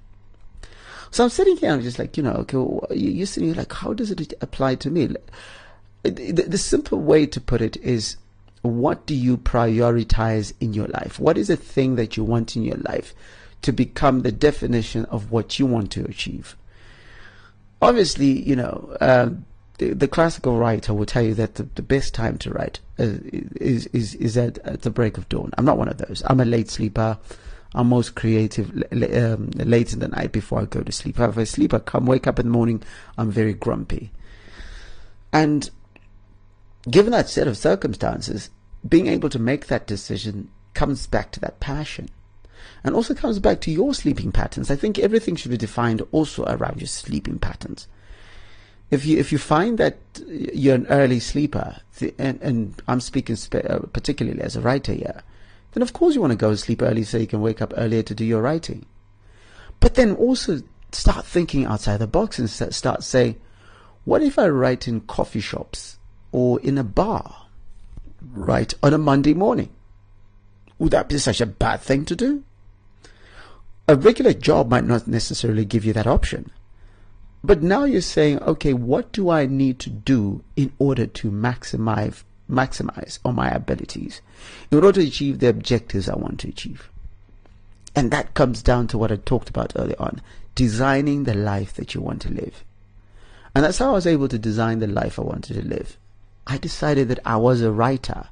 So 1.10 1.24
I'm 1.24 1.30
sitting 1.30 1.56
here 1.56 1.72
I'm 1.72 1.82
just 1.82 1.98
like, 1.98 2.16
you 2.16 2.22
know, 2.22 2.46
okay, 2.46 2.58
you're 2.94 3.26
sitting 3.26 3.48
here 3.48 3.58
like, 3.58 3.72
how 3.72 3.92
does 3.92 4.12
it 4.12 4.34
apply 4.40 4.76
to 4.76 4.90
me? 4.90 5.08
The, 6.04 6.44
the 6.46 6.58
simple 6.58 7.00
way 7.00 7.26
to 7.26 7.40
put 7.40 7.60
it 7.60 7.76
is, 7.78 8.18
what 8.68 9.06
do 9.06 9.14
you 9.14 9.36
prioritize 9.36 10.52
in 10.60 10.74
your 10.74 10.88
life? 10.88 11.18
What 11.18 11.38
is 11.38 11.48
the 11.48 11.56
thing 11.56 11.96
that 11.96 12.16
you 12.16 12.24
want 12.24 12.56
in 12.56 12.64
your 12.64 12.78
life? 12.78 13.14
to 13.62 13.72
become 13.72 14.22
the 14.22 14.32
definition 14.32 15.04
of 15.06 15.30
what 15.30 15.58
you 15.58 15.66
want 15.66 15.90
to 15.92 16.04
achieve. 16.04 16.56
Obviously, 17.80 18.26
you 18.26 18.56
know, 18.56 18.96
uh, 19.00 19.30
the, 19.78 19.94
the, 19.94 20.08
classical 20.08 20.58
writer 20.58 20.92
will 20.92 21.06
tell 21.06 21.22
you 21.22 21.34
that 21.34 21.54
the, 21.54 21.62
the 21.74 21.82
best 21.82 22.12
time 22.14 22.36
to 22.38 22.50
write 22.50 22.80
uh, 22.98 23.18
is, 23.56 23.86
is, 23.88 24.14
is 24.16 24.36
at, 24.36 24.58
at, 24.58 24.82
the 24.82 24.90
break 24.90 25.16
of 25.16 25.28
dawn. 25.28 25.52
I'm 25.56 25.64
not 25.64 25.78
one 25.78 25.88
of 25.88 25.98
those. 25.98 26.22
I'm 26.26 26.40
a 26.40 26.44
late 26.44 26.68
sleeper. 26.68 27.18
I'm 27.74 27.88
most 27.88 28.14
creative 28.14 28.70
um, 28.92 29.50
late 29.54 29.92
in 29.92 30.00
the 30.00 30.08
night 30.08 30.32
before 30.32 30.60
I 30.60 30.64
go 30.64 30.82
to 30.82 30.90
sleep. 30.90 31.20
If 31.20 31.38
I 31.38 31.44
sleep, 31.44 31.74
I 31.74 31.78
come 31.78 32.06
wake 32.06 32.26
up 32.26 32.38
in 32.38 32.46
the 32.46 32.52
morning, 32.52 32.82
I'm 33.16 33.30
very 33.30 33.52
grumpy. 33.52 34.10
And 35.32 35.70
given 36.90 37.12
that 37.12 37.28
set 37.28 37.46
of 37.46 37.56
circumstances, 37.56 38.50
being 38.86 39.06
able 39.06 39.28
to 39.30 39.38
make 39.38 39.66
that 39.66 39.86
decision 39.86 40.50
comes 40.74 41.06
back 41.06 41.32
to 41.32 41.40
that 41.40 41.60
passion 41.60 42.08
and 42.84 42.94
also 42.94 43.14
comes 43.14 43.38
back 43.38 43.60
to 43.62 43.70
your 43.70 43.94
sleeping 43.94 44.32
patterns. 44.32 44.70
I 44.70 44.76
think 44.76 44.98
everything 44.98 45.36
should 45.36 45.50
be 45.50 45.56
defined 45.56 46.02
also 46.12 46.44
around 46.44 46.80
your 46.80 46.86
sleeping 46.86 47.38
patterns. 47.38 47.88
If 48.90 49.04
you 49.04 49.18
if 49.18 49.32
you 49.32 49.38
find 49.38 49.76
that 49.78 49.98
you're 50.26 50.74
an 50.74 50.86
early 50.86 51.20
sleeper, 51.20 51.76
and, 52.18 52.40
and 52.40 52.82
I'm 52.88 53.00
speaking 53.00 53.36
uh, 53.52 53.80
particularly 53.92 54.40
as 54.40 54.56
a 54.56 54.60
writer 54.60 54.92
here, 54.92 55.22
then 55.72 55.82
of 55.82 55.92
course 55.92 56.14
you 56.14 56.20
want 56.20 56.32
to 56.32 56.38
go 56.38 56.50
to 56.50 56.56
sleep 56.56 56.80
early 56.80 57.04
so 57.04 57.18
you 57.18 57.26
can 57.26 57.42
wake 57.42 57.60
up 57.60 57.74
earlier 57.76 58.02
to 58.02 58.14
do 58.14 58.24
your 58.24 58.40
writing. 58.40 58.86
But 59.80 59.94
then 59.94 60.14
also 60.14 60.62
start 60.92 61.26
thinking 61.26 61.66
outside 61.66 61.98
the 61.98 62.06
box 62.06 62.38
and 62.38 62.48
start 62.48 63.04
saying, 63.04 63.38
what 64.04 64.22
if 64.22 64.38
I 64.38 64.48
write 64.48 64.88
in 64.88 65.02
coffee 65.02 65.40
shops 65.40 65.98
or 66.32 66.58
in 66.60 66.78
a 66.78 66.84
bar, 66.84 67.47
right, 68.22 68.72
on 68.82 68.94
a 68.94 68.98
Monday 68.98 69.34
morning? 69.34 69.70
Would 70.78 70.92
that 70.92 71.08
be 71.08 71.18
such 71.18 71.40
a 71.40 71.46
bad 71.46 71.80
thing 71.80 72.04
to 72.06 72.16
do? 72.16 72.44
a 73.88 73.96
regular 73.96 74.34
job 74.34 74.68
might 74.68 74.84
not 74.84 75.08
necessarily 75.08 75.64
give 75.64 75.84
you 75.84 75.94
that 75.94 76.06
option. 76.06 76.50
But 77.42 77.62
now 77.62 77.84
you're 77.84 78.02
saying, 78.02 78.40
okay, 78.42 78.74
what 78.74 79.12
do 79.12 79.30
I 79.30 79.46
need 79.46 79.78
to 79.80 79.90
do 79.90 80.44
in 80.56 80.72
order 80.78 81.06
to 81.06 81.30
maximize 81.30 82.22
maximize 82.50 83.18
on 83.26 83.34
my 83.34 83.50
abilities 83.50 84.22
in 84.70 84.82
order 84.82 84.92
to 84.92 85.06
achieve 85.06 85.38
the 85.38 85.48
objectives 85.48 86.08
I 86.08 86.16
want 86.16 86.40
to 86.40 86.48
achieve? 86.48 86.90
And 87.96 88.10
that 88.10 88.34
comes 88.34 88.62
down 88.62 88.88
to 88.88 88.98
what 88.98 89.10
I 89.10 89.16
talked 89.16 89.48
about 89.48 89.72
earlier 89.76 89.96
on, 89.98 90.20
designing 90.54 91.24
the 91.24 91.34
life 91.34 91.74
that 91.74 91.94
you 91.94 92.02
want 92.02 92.20
to 92.22 92.30
live. 92.30 92.64
And 93.54 93.64
that's 93.64 93.78
how 93.78 93.90
I 93.90 93.94
was 93.94 94.06
able 94.06 94.28
to 94.28 94.38
design 94.38 94.80
the 94.80 94.86
life 94.86 95.18
I 95.18 95.22
wanted 95.22 95.54
to 95.54 95.66
live. 95.66 95.96
I 96.48 96.56
decided 96.56 97.08
that 97.08 97.20
I 97.26 97.36
was 97.36 97.60
a 97.60 97.70
writer. 97.70 98.28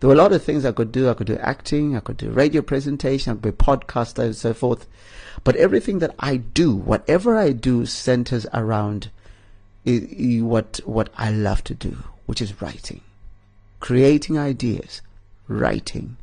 There 0.00 0.08
were 0.08 0.14
a 0.14 0.18
lot 0.18 0.32
of 0.32 0.42
things 0.42 0.64
I 0.64 0.72
could 0.72 0.90
do. 0.90 1.10
I 1.10 1.14
could 1.14 1.26
do 1.26 1.36
acting, 1.36 1.94
I 1.96 2.00
could 2.00 2.16
do 2.16 2.30
radio 2.30 2.62
presentation, 2.62 3.30
I 3.30 3.34
could 3.34 3.42
be 3.42 3.48
a 3.50 3.52
podcaster 3.52 4.24
and 4.24 4.36
so 4.36 4.54
forth. 4.54 4.86
But 5.44 5.56
everything 5.56 5.98
that 5.98 6.14
I 6.18 6.36
do, 6.36 6.74
whatever 6.74 7.36
I 7.36 7.52
do, 7.52 7.84
centers 7.84 8.46
around 8.54 9.10
what 9.84 10.80
what 10.84 11.10
I 11.16 11.30
love 11.30 11.62
to 11.64 11.74
do, 11.74 11.98
which 12.26 12.40
is 12.40 12.60
writing, 12.62 13.02
creating 13.80 14.38
ideas, 14.38 15.02
writing, 15.46 16.16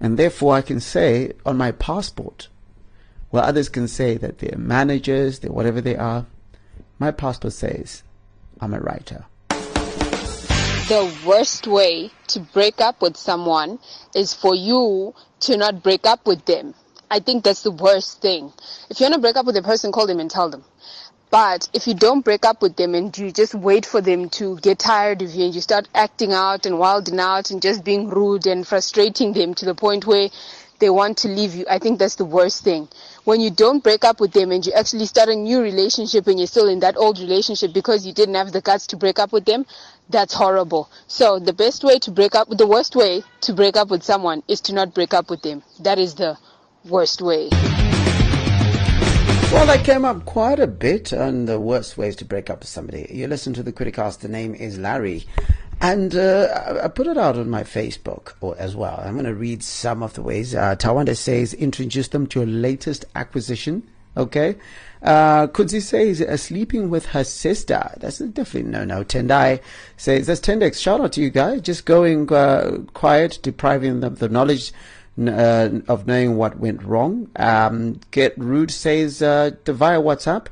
and 0.00 0.16
therefore 0.16 0.54
I 0.54 0.62
can 0.62 0.80
say 0.80 1.32
on 1.44 1.56
my 1.56 1.72
passport, 1.72 2.48
where 3.30 3.42
others 3.42 3.68
can 3.68 3.88
say 3.88 4.16
that 4.16 4.38
they're 4.38 4.58
managers, 4.58 5.40
they're 5.40 5.52
whatever 5.52 5.80
they 5.80 5.96
are, 5.96 6.26
my 6.98 7.10
passport 7.10 7.52
says 7.52 8.02
I'm 8.60 8.74
a 8.74 8.80
writer. 8.80 9.26
The 10.90 11.16
worst 11.24 11.68
way 11.68 12.10
to 12.26 12.40
break 12.40 12.80
up 12.80 13.00
with 13.00 13.16
someone 13.16 13.78
is 14.12 14.34
for 14.34 14.56
you 14.56 15.14
to 15.38 15.56
not 15.56 15.84
break 15.84 16.04
up 16.04 16.26
with 16.26 16.44
them. 16.46 16.74
I 17.08 17.20
think 17.20 17.44
that's 17.44 17.62
the 17.62 17.70
worst 17.70 18.20
thing. 18.20 18.52
If 18.90 18.98
you 18.98 19.04
want 19.04 19.14
to 19.14 19.20
break 19.20 19.36
up 19.36 19.46
with 19.46 19.56
a 19.56 19.62
person, 19.62 19.92
call 19.92 20.08
them 20.08 20.18
and 20.18 20.28
tell 20.28 20.50
them. 20.50 20.64
But 21.30 21.68
if 21.72 21.86
you 21.86 21.94
don't 21.94 22.24
break 22.24 22.44
up 22.44 22.60
with 22.60 22.74
them 22.74 22.96
and 22.96 23.16
you 23.16 23.30
just 23.30 23.54
wait 23.54 23.86
for 23.86 24.00
them 24.00 24.30
to 24.30 24.58
get 24.58 24.80
tired 24.80 25.22
of 25.22 25.32
you 25.32 25.44
and 25.44 25.54
you 25.54 25.60
start 25.60 25.86
acting 25.94 26.32
out 26.32 26.66
and 26.66 26.76
wilding 26.76 27.20
out 27.20 27.52
and 27.52 27.62
just 27.62 27.84
being 27.84 28.08
rude 28.08 28.48
and 28.48 28.66
frustrating 28.66 29.32
them 29.32 29.54
to 29.54 29.64
the 29.64 29.76
point 29.76 30.08
where 30.08 30.28
they 30.80 30.90
want 30.90 31.18
to 31.18 31.28
leave 31.28 31.54
you, 31.54 31.64
I 31.70 31.78
think 31.78 31.98
that's 31.98 32.16
the 32.16 32.24
worst 32.24 32.64
thing. 32.64 32.88
When 33.24 33.40
you 33.40 33.50
don't 33.50 33.84
break 33.84 34.04
up 34.04 34.18
with 34.18 34.32
them 34.32 34.50
and 34.50 34.66
you 34.66 34.72
actually 34.72 35.06
start 35.06 35.28
a 35.28 35.36
new 35.36 35.62
relationship 35.62 36.26
and 36.26 36.38
you're 36.38 36.46
still 36.46 36.68
in 36.68 36.80
that 36.80 36.96
old 36.96 37.18
relationship 37.18 37.72
because 37.72 38.06
you 38.06 38.12
didn't 38.12 38.34
have 38.34 38.50
the 38.52 38.60
guts 38.60 38.86
to 38.88 38.96
break 38.96 39.18
up 39.18 39.32
with 39.32 39.44
them, 39.44 39.66
that's 40.08 40.34
horrible. 40.34 40.90
So 41.06 41.38
the 41.38 41.52
best 41.52 41.84
way 41.84 41.98
to 42.00 42.10
break 42.10 42.34
up, 42.34 42.48
the 42.48 42.66
worst 42.66 42.96
way 42.96 43.22
to 43.42 43.52
break 43.52 43.76
up 43.76 43.88
with 43.90 44.02
someone 44.02 44.42
is 44.48 44.60
to 44.62 44.74
not 44.74 44.94
break 44.94 45.14
up 45.14 45.30
with 45.30 45.42
them. 45.42 45.62
That 45.80 45.98
is 45.98 46.14
the 46.14 46.36
worst 46.84 47.22
way. 47.22 47.50
Well, 49.52 49.66
that 49.66 49.84
came 49.84 50.04
up 50.04 50.24
quite 50.24 50.60
a 50.60 50.68
bit 50.68 51.12
on 51.12 51.46
the 51.46 51.58
worst 51.58 51.98
ways 51.98 52.14
to 52.16 52.24
break 52.24 52.48
up 52.48 52.60
with 52.60 52.68
somebody. 52.68 53.08
You 53.10 53.26
listen 53.26 53.52
to 53.54 53.62
the 53.62 53.72
Criticast. 53.72 54.20
The 54.20 54.28
name 54.28 54.54
is 54.54 54.78
Larry. 54.78 55.26
And 55.80 56.14
uh, 56.14 56.80
I- 56.82 56.88
put 56.88 57.06
it 57.06 57.16
out 57.16 57.36
on 57.38 57.48
my 57.48 57.62
Facebook 57.62 58.32
as 58.58 58.76
well. 58.76 59.02
I'm 59.04 59.14
going 59.14 59.24
to 59.24 59.34
read 59.34 59.62
some 59.62 60.02
of 60.02 60.14
the 60.14 60.22
ways. 60.22 60.54
Uh, 60.54 60.76
Tawanda 60.76 61.16
says, 61.16 61.54
introduce 61.54 62.08
them 62.08 62.26
to 62.28 62.40
your 62.40 62.46
latest 62.48 63.06
acquisition. 63.14 63.88
Okay. 64.16 64.56
Uh, 65.02 65.46
Kudzi 65.46 65.80
says, 65.80 66.20
uh, 66.20 66.36
sleeping 66.36 66.90
with 66.90 67.06
her 67.06 67.24
sister. 67.24 67.92
That's 67.98 68.18
definitely 68.18 68.70
no 68.70 68.84
no. 68.84 69.02
Tendai 69.02 69.60
says, 69.96 70.26
that's 70.26 70.40
Tendex. 70.40 70.82
Shout 70.82 71.00
out 71.00 71.12
to 71.12 71.22
you 71.22 71.30
guys. 71.30 71.62
Just 71.62 71.86
going 71.86 72.30
uh, 72.30 72.78
quiet, 72.92 73.38
depriving 73.40 74.00
them 74.00 74.12
of 74.12 74.18
the 74.18 74.28
knowledge 74.28 74.72
uh, 75.18 75.70
of 75.88 76.06
knowing 76.06 76.36
what 76.36 76.58
went 76.58 76.82
wrong. 76.82 77.30
Um, 77.36 78.00
Get 78.10 78.36
Rude 78.36 78.70
says 78.70 79.22
uh, 79.22 79.52
via 79.64 80.00
WhatsApp. 80.00 80.48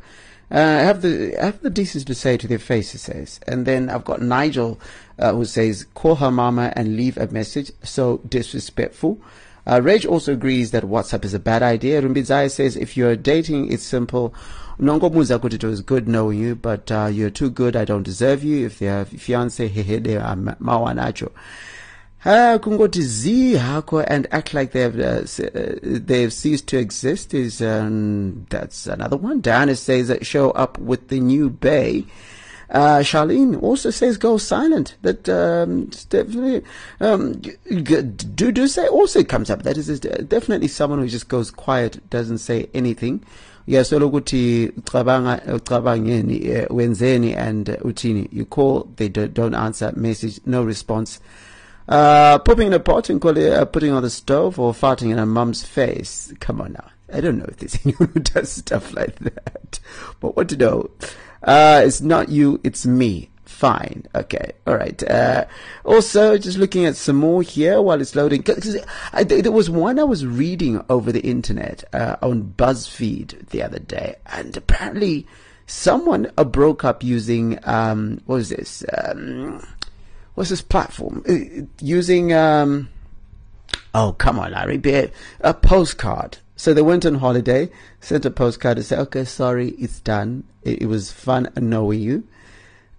Uh, 0.51 0.57
have 0.57 1.03
the 1.03 1.37
have 1.39 1.61
the 1.61 1.69
decency 1.71 2.05
to 2.07 2.15
say 2.15 2.37
to 2.37 2.49
their 2.49 2.59
face, 2.59 2.93
he 2.93 2.99
says. 2.99 3.39
And 3.47 3.67
then 3.67 3.91
I've 3.91 4.05
got 4.05 4.23
Nigel 4.23 4.81
uh, 5.19 5.33
who 5.33 5.45
says, 5.45 5.87
call 5.95 6.17
her 6.17 6.31
mama 6.31 6.73
and 6.75 6.97
leave 6.97 7.19
a 7.19 7.27
message. 7.29 7.71
So 7.83 8.19
disrespectful. 8.29 9.21
Uh, 9.67 9.83
Rage 9.83 10.07
also 10.07 10.33
agrees 10.33 10.71
that 10.71 10.85
WhatsApp 10.85 11.27
is 11.27 11.35
a 11.35 11.39
bad 11.39 11.63
idea. 11.63 12.01
Rumbidzai 12.01 12.51
says, 12.51 12.75
if 12.77 12.97
you're 12.97 13.17
dating, 13.17 13.71
it's 13.71 13.83
simple. 13.83 14.35
Nongomuza 14.81 15.39
kuti 15.39 15.63
is 15.65 15.83
good 15.83 16.09
knowing 16.09 16.39
you, 16.39 16.55
but 16.55 16.91
uh, 16.91 17.11
you're 17.13 17.29
too 17.29 17.51
good, 17.51 17.77
I 17.77 17.85
don't 17.85 18.05
deserve 18.05 18.43
you. 18.43 18.65
If 18.65 18.79
they 18.79 18.87
have 18.87 19.09
fiance, 19.09 19.69
hehe, 19.69 20.03
they 20.03 20.17
are 20.17 20.37
ma- 20.37 20.55
mawanacho. 20.55 21.33
Uh, 22.25 22.59
kungoti 22.59 23.01
z 23.01 23.55
hako 23.55 24.01
and 24.01 24.27
act 24.33 24.53
like 24.53 24.73
they've 24.73 24.99
uh, 24.99 25.23
uh, 25.23 25.75
they've 25.83 26.33
ceased 26.33 26.67
to 26.67 26.77
exist 26.77 27.33
is 27.33 27.63
um, 27.63 28.45
that's 28.51 28.89
another 28.89 29.17
one. 29.17 29.41
Diana 29.41 29.77
says 29.77 30.09
that 30.09 30.27
show 30.27 30.51
up 30.51 30.79
with 30.79 31.09
the 31.09 31.21
new 31.21 31.49
bay. 31.49 32.05
Uh, 32.71 32.99
Charlene 32.99 33.63
also 33.63 33.91
says 33.91 34.17
go 34.19 34.37
silent. 34.37 34.97
That 35.03 35.29
um, 35.29 35.87
definitely 36.09 36.65
um, 37.01 37.35
do 37.35 38.51
do 38.51 38.67
say 38.67 38.89
also 38.89 39.23
comes 39.23 39.49
up. 39.49 39.63
That 39.63 39.79
is 39.79 40.01
definitely 40.01 40.69
someone 40.69 40.99
who 40.99 41.09
just 41.09 41.29
goes 41.29 41.53
quiet, 41.53 42.11
doesn't 42.11 42.39
say 42.39 42.69
anything. 42.75 43.25
uyasolo 43.69 44.07
ukuthi 44.07 44.73
ucabanga 44.77 45.43
ucabangeni 45.55 46.47
eh, 46.47 46.67
wenzeni 46.71 47.37
and 47.37 47.69
uh, 47.69 47.77
uthini 47.85 48.29
you 48.33 48.47
call 48.47 48.89
they 48.97 49.09
don't 49.09 49.55
answer 49.55 49.93
message 49.97 50.41
no 50.47 50.63
response 50.63 51.21
uh, 51.89 52.39
popping 52.41 52.69
in 52.69 52.73
a 52.75 52.81
pot 52.81 53.09
and 53.09 53.21
call 53.21 53.37
it, 53.37 53.53
uh, 53.53 53.65
putting 53.65 53.93
on 53.93 54.03
the 54.03 54.11
stove 54.11 54.59
or 54.59 54.73
farting 54.73 55.11
in 55.11 55.19
a 55.19 55.27
mum's 55.27 55.65
face. 55.65 56.33
Come 56.41 56.61
on 56.61 56.73
now. 56.75 56.91
I 57.13 57.21
don't 57.21 57.39
know 57.39 57.47
if 57.49 57.57
there's 57.57 57.79
anyone 57.85 58.11
who 58.13 58.21
does 58.21 58.51
stuff 58.53 58.93
like 58.95 59.17
that. 59.21 59.81
But 60.21 60.37
what 60.37 60.49
to 60.51 60.57
know? 60.57 60.91
Uh, 61.43 61.83
it's 61.85 62.01
not 62.01 62.29
you, 62.29 62.61
it's 62.63 62.85
me. 62.87 63.31
Fine. 63.45 64.05
Okay. 64.15 64.53
All 64.67 64.77
right. 64.77 65.03
Uh, 65.11 65.47
also, 65.85 66.39
just 66.39 66.59
looking 66.59 66.85
at 66.85 66.95
some 66.95 67.17
more 67.17 67.43
here 67.43 67.81
while 67.83 68.01
it's 68.01 68.15
loading. 68.15 68.43
Cause 68.43 68.77
I, 69.13 69.25
there 69.25 69.51
was 69.51 69.69
one 69.69 69.99
I 69.99 70.05
was 70.05 70.25
reading 70.25 70.85
over 70.89 71.11
the 71.11 71.23
internet 71.23 71.83
uh, 71.93 72.17
on 72.23 72.55
BuzzFeed 72.57 73.49
the 73.49 73.63
other 73.63 73.81
day, 73.81 74.15
and 74.27 74.57
apparently 74.57 75.27
someone 75.67 76.31
uh, 76.37 76.45
broke 76.45 76.85
up 76.85 77.03
using 77.03 77.59
um, 77.65 78.21
this? 78.29 78.85
Um, 78.97 79.61
what's 80.39 80.51
this 80.51 80.63
platform? 80.63 81.25
Uh, 81.29 81.67
using 81.85 82.33
um 82.33 82.89
oh 83.93 84.13
come 84.13 84.39
on 84.39 84.53
larry 84.53 84.77
be 84.77 85.09
a 85.41 85.53
postcard. 85.53 86.39
So 86.55 86.73
they 86.73 86.83
went 86.83 87.05
on 87.05 87.17
holiday 87.17 87.69
sent 88.01 88.25
a 88.25 88.31
postcard 88.31 88.77
to 88.77 88.85
say 88.85 88.97
okay 88.99 89.25
sorry 89.25 89.71
it's 89.71 89.99
done. 89.99 90.45
It, 90.63 90.83
it 90.83 90.87
was 90.87 91.11
fun 91.11 91.51
knowing 91.57 92.01
you. 92.01 92.23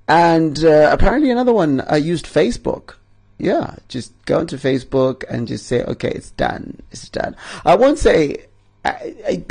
And 0.10 0.66
uh, 0.66 0.90
apparently 0.92 1.32
another 1.32 1.54
one 1.54 1.80
i 1.82 1.96
used 1.96 2.26
facebook. 2.26 2.96
Yeah 3.38 3.78
just 3.88 4.12
go 4.26 4.40
into 4.40 4.58
facebook 4.58 5.24
and 5.30 5.48
just 5.48 5.66
say 5.66 5.82
okay 5.86 6.12
it's 6.12 6.32
done. 6.32 6.82
It's 6.92 7.08
done. 7.08 7.38
I 7.64 7.76
won't 7.76 8.00
say 8.00 8.48
I, 8.86 9.44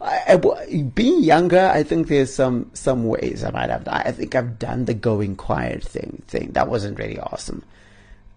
I, 0.00 0.36
I, 0.36 0.82
being 0.94 1.22
younger, 1.22 1.70
I 1.72 1.82
think 1.82 2.08
there's 2.08 2.34
some 2.34 2.70
some 2.74 3.04
ways 3.06 3.44
I 3.44 3.50
might 3.50 3.70
have. 3.70 3.86
I 3.86 4.10
think 4.10 4.34
I've 4.34 4.58
done 4.58 4.86
the 4.86 4.94
going 4.94 5.36
quiet 5.36 5.82
thing. 5.82 6.22
Thing 6.26 6.50
that 6.52 6.68
wasn't 6.68 6.98
really 6.98 7.18
awesome, 7.20 7.62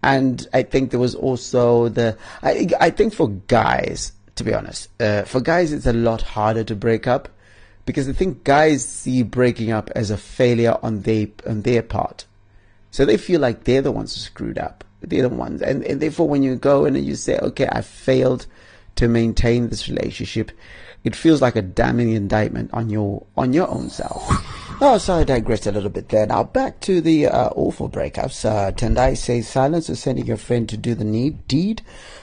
and 0.03 0.47
I 0.53 0.63
think 0.63 0.91
there 0.91 0.99
was 0.99 1.15
also 1.15 1.89
the. 1.89 2.17
I 2.43 2.67
I 2.79 2.89
think 2.91 3.13
for 3.13 3.29
guys, 3.47 4.11
to 4.35 4.43
be 4.43 4.53
honest, 4.53 4.89
uh, 5.01 5.23
for 5.23 5.41
guys 5.41 5.73
it's 5.73 5.87
a 5.87 5.93
lot 5.93 6.21
harder 6.21 6.63
to 6.65 6.75
break 6.75 7.07
up 7.07 7.29
because 7.85 8.07
I 8.07 8.13
think 8.13 8.43
guys 8.43 8.85
see 8.87 9.23
breaking 9.23 9.71
up 9.71 9.89
as 9.95 10.11
a 10.11 10.17
failure 10.17 10.77
on 10.83 11.01
their 11.01 11.27
on 11.47 11.63
their 11.63 11.81
part. 11.81 12.25
So 12.91 13.05
they 13.05 13.17
feel 13.17 13.41
like 13.41 13.63
they're 13.63 13.81
the 13.81 13.91
ones 13.91 14.13
who 14.13 14.21
screwed 14.21 14.57
up. 14.57 14.83
They're 15.01 15.27
the 15.27 15.29
ones. 15.29 15.61
And, 15.61 15.83
and 15.83 16.01
therefore, 16.01 16.27
when 16.27 16.43
you 16.43 16.55
go 16.55 16.85
and 16.85 16.97
you 16.97 17.15
say, 17.15 17.37
okay, 17.39 17.67
I 17.71 17.81
failed 17.81 18.45
to 18.97 19.07
maintain 19.07 19.69
this 19.69 19.87
relationship, 19.87 20.51
it 21.03 21.15
feels 21.15 21.41
like 21.41 21.55
a 21.55 21.61
damning 21.61 22.11
indictment 22.13 22.71
on 22.73 22.89
your, 22.89 23.25
on 23.37 23.53
your 23.53 23.69
own 23.69 23.89
self. 23.89 24.23
Oh, 24.79 24.99
so 24.99 25.15
I 25.15 25.23
digressed 25.23 25.65
a 25.65 25.71
little 25.71 25.89
bit 25.89 26.09
there. 26.09 26.27
Now 26.27 26.43
back 26.43 26.81
to 26.81 27.01
the 27.01 27.25
uh, 27.25 27.49
awful 27.55 27.89
breakups. 27.89 28.45
Uh, 28.45 28.71
Tendai 28.71 29.17
says 29.17 29.47
silence 29.47 29.89
is 29.89 29.99
sending 29.99 30.27
your 30.27 30.37
friend 30.37 30.69
to 30.69 30.77
do 30.77 30.93
the 30.93 31.03
need 31.03 31.47
deed. 31.47 31.81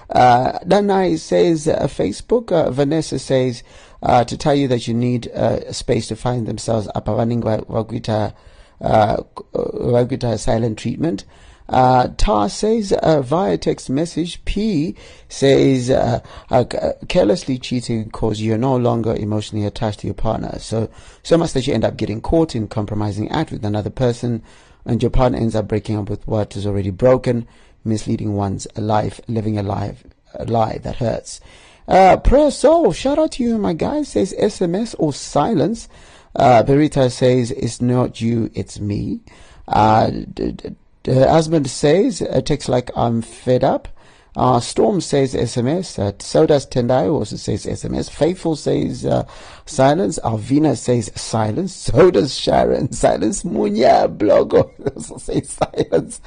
Uh, 0.08 0.60
Danai 0.60 1.18
says 1.18 1.66
uh, 1.66 1.88
Facebook. 1.88 2.52
Uh, 2.52 2.70
Vanessa 2.70 3.18
says 3.18 3.64
uh, 4.04 4.22
to 4.22 4.36
tell 4.36 4.54
you 4.54 4.68
that 4.68 4.86
you 4.86 4.94
need 4.94 5.32
uh, 5.34 5.58
a 5.66 5.74
space 5.74 6.06
to 6.06 6.14
find 6.14 6.46
themselves. 6.46 6.86
Apavaningwa 6.94 7.66
wakuita 7.66 8.34
uh, 8.80 9.16
Vaguta 9.52 10.38
silent 10.38 10.78
treatment. 10.78 11.24
Uh, 11.68 12.48
says 12.48 12.92
uh, 12.92 13.22
via 13.22 13.56
text 13.56 13.88
message. 13.88 14.44
P 14.44 14.94
says 15.28 15.90
uh, 15.90 16.20
uh, 16.50 16.64
carelessly 17.08 17.58
cheating 17.58 18.04
because 18.04 18.42
you're 18.42 18.58
no 18.58 18.76
longer 18.76 19.14
emotionally 19.14 19.66
attached 19.66 20.00
to 20.00 20.06
your 20.06 20.14
partner. 20.14 20.58
So 20.58 20.90
so 21.22 21.38
much 21.38 21.52
that 21.54 21.66
you 21.66 21.74
end 21.74 21.84
up 21.84 21.96
getting 21.96 22.20
caught 22.20 22.54
in 22.54 22.68
compromising 22.68 23.30
act 23.30 23.50
with 23.50 23.64
another 23.64 23.90
person, 23.90 24.42
and 24.84 25.02
your 25.02 25.10
partner 25.10 25.38
ends 25.38 25.54
up 25.54 25.68
breaking 25.68 25.96
up 25.96 26.10
with 26.10 26.26
what 26.26 26.54
is 26.56 26.66
already 26.66 26.90
broken, 26.90 27.46
misleading 27.84 28.34
one's 28.34 28.66
life, 28.76 29.20
living 29.26 29.58
a 29.58 29.62
life 29.62 30.04
a 30.34 30.44
lie 30.44 30.78
that 30.82 30.96
hurts. 30.96 31.40
Uh, 31.86 32.16
prayer 32.16 32.50
soul, 32.50 32.92
shout 32.92 33.18
out 33.18 33.32
to 33.32 33.42
you, 33.42 33.58
my 33.58 33.72
guy. 33.72 34.02
Says 34.02 34.34
SMS 34.38 34.94
or 34.98 35.12
silence. 35.12 35.88
Uh, 36.34 36.62
Berita 36.62 37.10
says, 37.10 37.50
it's 37.52 37.80
not 37.80 38.20
you, 38.20 38.50
it's 38.54 38.80
me. 38.80 39.20
Uh, 39.68 40.10
d- 40.10 40.52
d- 40.52 40.74
her 41.06 41.28
husband 41.28 41.68
says, 41.68 42.20
a 42.20 42.42
text 42.42 42.68
like, 42.68 42.90
I'm 42.96 43.22
fed 43.22 43.64
up. 43.64 43.88
Uh, 44.36 44.58
Storm 44.58 45.00
says 45.00 45.32
SMS. 45.34 45.98
Uh, 45.98 46.12
so 46.18 46.44
does 46.44 46.66
Tendai 46.66 47.08
also 47.08 47.36
says 47.36 47.66
SMS. 47.66 48.10
Faithful 48.10 48.56
says 48.56 49.06
uh, 49.06 49.24
silence. 49.64 50.18
Alvina 50.24 50.76
says 50.76 51.10
silence. 51.14 51.72
So 51.72 52.10
does 52.10 52.36
Sharon. 52.36 52.92
Silence. 53.04 53.44
Munya 53.44 54.14
Blogo 54.16 54.72
also 54.92 55.18
says 55.18 55.50
silence. 55.50 56.20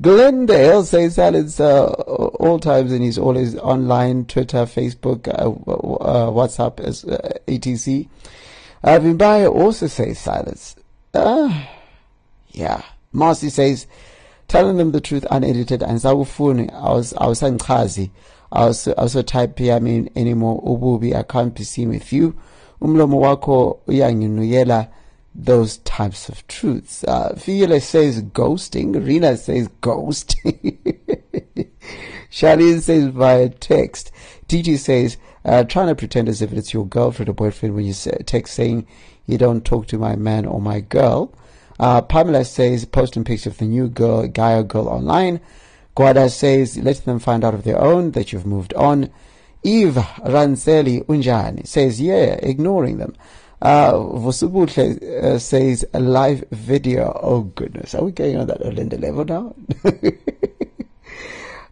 Glendale 0.00 0.82
says 0.84 1.16
silence 1.16 1.58
uh, 1.60 1.86
all 1.86 2.58
times 2.58 2.92
and 2.92 3.02
he's 3.02 3.18
always 3.18 3.56
online, 3.58 4.24
Twitter, 4.26 4.58
Facebook, 4.58 5.28
uh, 5.28 5.50
uh, 5.50 6.30
WhatsApp, 6.30 6.80
as 6.80 7.04
uh, 7.04 7.38
etc. 7.46 8.04
Uh, 8.82 8.98
Vimbaye 8.98 9.52
also 9.52 9.86
says 9.86 10.18
silence. 10.18 10.76
Uh, 11.12 11.64
yeah. 12.50 12.82
Marcy 13.14 13.48
says, 13.48 13.86
telling 14.48 14.76
them 14.76 14.90
the 14.90 15.00
truth 15.00 15.24
unedited 15.30 15.82
and 15.82 15.98
Zawufuni, 15.98 16.70
I 16.74 16.92
was, 16.92 17.14
I 17.14 17.26
was 17.28 17.42
I 17.42 18.66
was, 18.66 18.88
also 18.88 19.22
type 19.22 19.60
I 19.60 19.78
mean 19.78 20.10
anymore, 20.16 20.60
ububi, 20.62 21.14
I 21.14 21.22
can't 21.22 21.54
be 21.54 21.62
seen 21.64 21.90
with 21.90 22.12
you. 22.12 22.36
Umlomo 22.82 23.20
wako 23.20 23.80
uyanginuyela 23.86 24.88
those 25.34 25.78
types 25.78 26.28
of 26.28 26.46
truths. 26.48 27.04
Uh, 27.04 27.34
says 27.36 28.22
ghosting. 28.22 29.06
rina 29.06 29.36
says 29.36 29.68
ghosting. 29.80 30.76
Charlene 32.30 32.80
says 32.80 33.06
via 33.06 33.48
text. 33.48 34.10
TG 34.48 34.78
says, 34.78 35.16
uh, 35.44 35.62
trying 35.64 35.88
to 35.88 35.94
pretend 35.94 36.28
as 36.28 36.42
if 36.42 36.52
it's 36.52 36.72
your 36.74 36.86
girlfriend 36.86 37.28
or 37.28 37.32
boyfriend 37.32 37.74
when 37.74 37.84
you 37.84 37.92
text 37.92 38.54
saying 38.54 38.86
you 39.26 39.38
don't 39.38 39.64
talk 39.64 39.86
to 39.86 39.98
my 39.98 40.16
man 40.16 40.46
or 40.46 40.60
my 40.60 40.80
girl. 40.80 41.32
Uh, 41.78 42.00
Pamela 42.02 42.44
says, 42.44 42.84
posting 42.84 43.24
pictures 43.24 43.52
of 43.52 43.58
the 43.58 43.64
new 43.64 43.88
girl, 43.88 44.26
guy 44.26 44.52
or 44.52 44.62
girl 44.62 44.88
online. 44.88 45.40
Guada 45.96 46.30
says, 46.30 46.76
let 46.78 47.04
them 47.04 47.18
find 47.18 47.44
out 47.44 47.54
of 47.54 47.64
their 47.64 47.80
own 47.80 48.12
that 48.12 48.32
you've 48.32 48.46
moved 48.46 48.74
on. 48.74 49.10
Eve 49.62 49.94
Ranseli 49.94 51.04
Unjani 51.06 51.66
says, 51.66 52.00
yeah, 52.00 52.36
ignoring 52.42 52.98
them. 52.98 53.14
Uh, 53.62 53.92
Vosubutle 53.92 55.02
uh, 55.02 55.38
says 55.38 55.86
a 55.94 56.00
live 56.00 56.44
video. 56.50 57.18
Oh 57.22 57.42
goodness, 57.42 57.94
are 57.94 58.04
we 58.04 58.12
going 58.12 58.36
on 58.36 58.46
that 58.48 58.60
Olinda 58.60 59.00
level 59.00 59.24
now? 59.24 59.54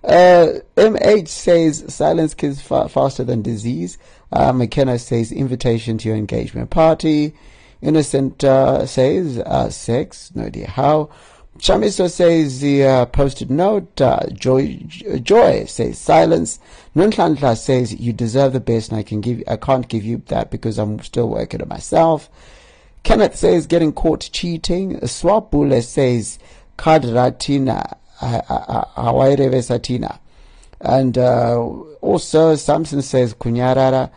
uh, 0.05 0.61
MH 0.77 1.29
says 1.29 1.85
silence 1.95 2.33
kills 2.33 2.63
fa- 2.63 2.89
faster 2.89 3.25
than 3.25 3.43
disease. 3.43 3.99
Uh, 4.33 4.53
McKenna 4.53 4.99
says 4.99 5.33
invitation 5.33 5.99
to 5.99 6.09
your 6.09 6.17
engagement 6.17 6.71
party. 6.71 7.35
Innocent 7.83 8.45
uh, 8.45 8.87
says 8.87 9.39
uh, 9.39 9.69
sex, 9.69 10.31
no 10.35 10.45
idea 10.45 10.69
how. 10.71 11.11
Chamiso 11.59 12.11
says 12.11 12.61
the 12.61 12.85
uh, 12.85 13.07
posted 13.07 13.51
note. 13.51 14.01
Uh, 14.01 14.27
Joy, 14.33 14.77
Joy 15.23 15.65
says 15.67 15.99
silence. 15.99 16.59
Nunhlanhla 16.97 17.59
says 17.59 17.93
you 17.95 18.13
deserve 18.13 18.53
the 18.55 18.61
best, 18.61 18.91
and 18.91 18.99
I 18.99 19.03
can 19.03 19.21
give. 19.21 19.43
I 19.47 19.57
can't 19.57 19.87
give 19.89 20.05
you 20.05 20.23
that 20.27 20.51
because 20.51 20.79
I'm 20.79 21.01
still 21.01 21.29
working 21.29 21.61
on 21.61 21.69
myself. 21.69 22.31
Kenneth 23.03 23.37
says 23.37 23.67
getting 23.67 23.93
caught 23.93 24.31
cheating. 24.33 25.01
Swapule 25.01 25.83
says 25.83 26.39
kadratina 26.79 27.97
hawaireve. 28.21 30.19
And 30.81 31.19
uh, 31.19 31.59
also 32.01 32.55
Samson 32.55 33.03
says 33.03 33.35
kunyarara. 33.35 34.11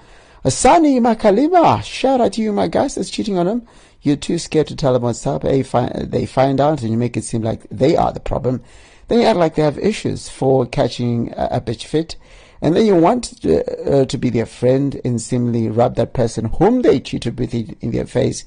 Asani 0.46 1.00
Makalima, 1.00 1.84
shout 1.84 2.22
out 2.22 2.34
to 2.34 2.42
you, 2.44 2.54
my 2.54 2.68
guys, 2.68 2.94
that's 2.94 3.10
cheating 3.10 3.40
on 3.40 3.48
him. 3.48 3.68
You're 4.04 4.16
too 4.16 4.38
scared 4.38 4.68
to 4.68 4.76
tell 4.76 4.94
them 4.94 5.02
what's 5.02 5.26
up. 5.26 5.42
They 5.42 5.64
find, 5.64 6.12
they 6.12 6.28
find 6.28 6.62
out 6.62 6.84
and 6.84 6.92
you 6.92 7.00
make 7.00 7.18
it 7.18 7.24
seem 7.24 7.42
like 7.42 7.68
they 7.72 7.98
are 7.98 8.14
the 8.14 8.20
problem. 8.20 8.62
Then 9.08 9.22
you 9.22 9.26
act 9.26 9.40
like 9.40 9.56
they 9.56 9.64
have 9.64 9.80
issues 9.80 10.30
for 10.30 10.68
catching 10.68 11.34
a, 11.36 11.48
a 11.54 11.62
bitch 11.62 11.86
fit. 11.86 12.16
And 12.62 12.76
then 12.76 12.86
you 12.86 12.96
want 12.96 13.42
to, 13.42 14.02
uh, 14.02 14.06
to 14.06 14.18
be 14.20 14.30
their 14.30 14.46
friend 14.46 15.02
and 15.04 15.20
seemingly 15.20 15.68
rub 15.68 15.96
that 15.96 16.14
person 16.14 16.46
whom 16.46 16.84
they 16.84 17.00
cheated 17.00 17.40
with 17.40 17.56
in, 17.56 17.90
their 17.90 18.06
face. 18.06 18.46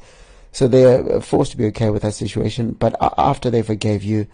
So 0.52 0.69
they're 0.69 1.21
forced 1.21 1.50
to 1.50 1.57
be 1.57 1.67
okay 1.67 1.90
with 1.90 2.02
that 2.02 2.14
situation. 2.14 2.76
But 2.78 2.95
after 3.19 3.50
they 3.50 3.62
forgave 3.62 4.05
you, 4.05 4.28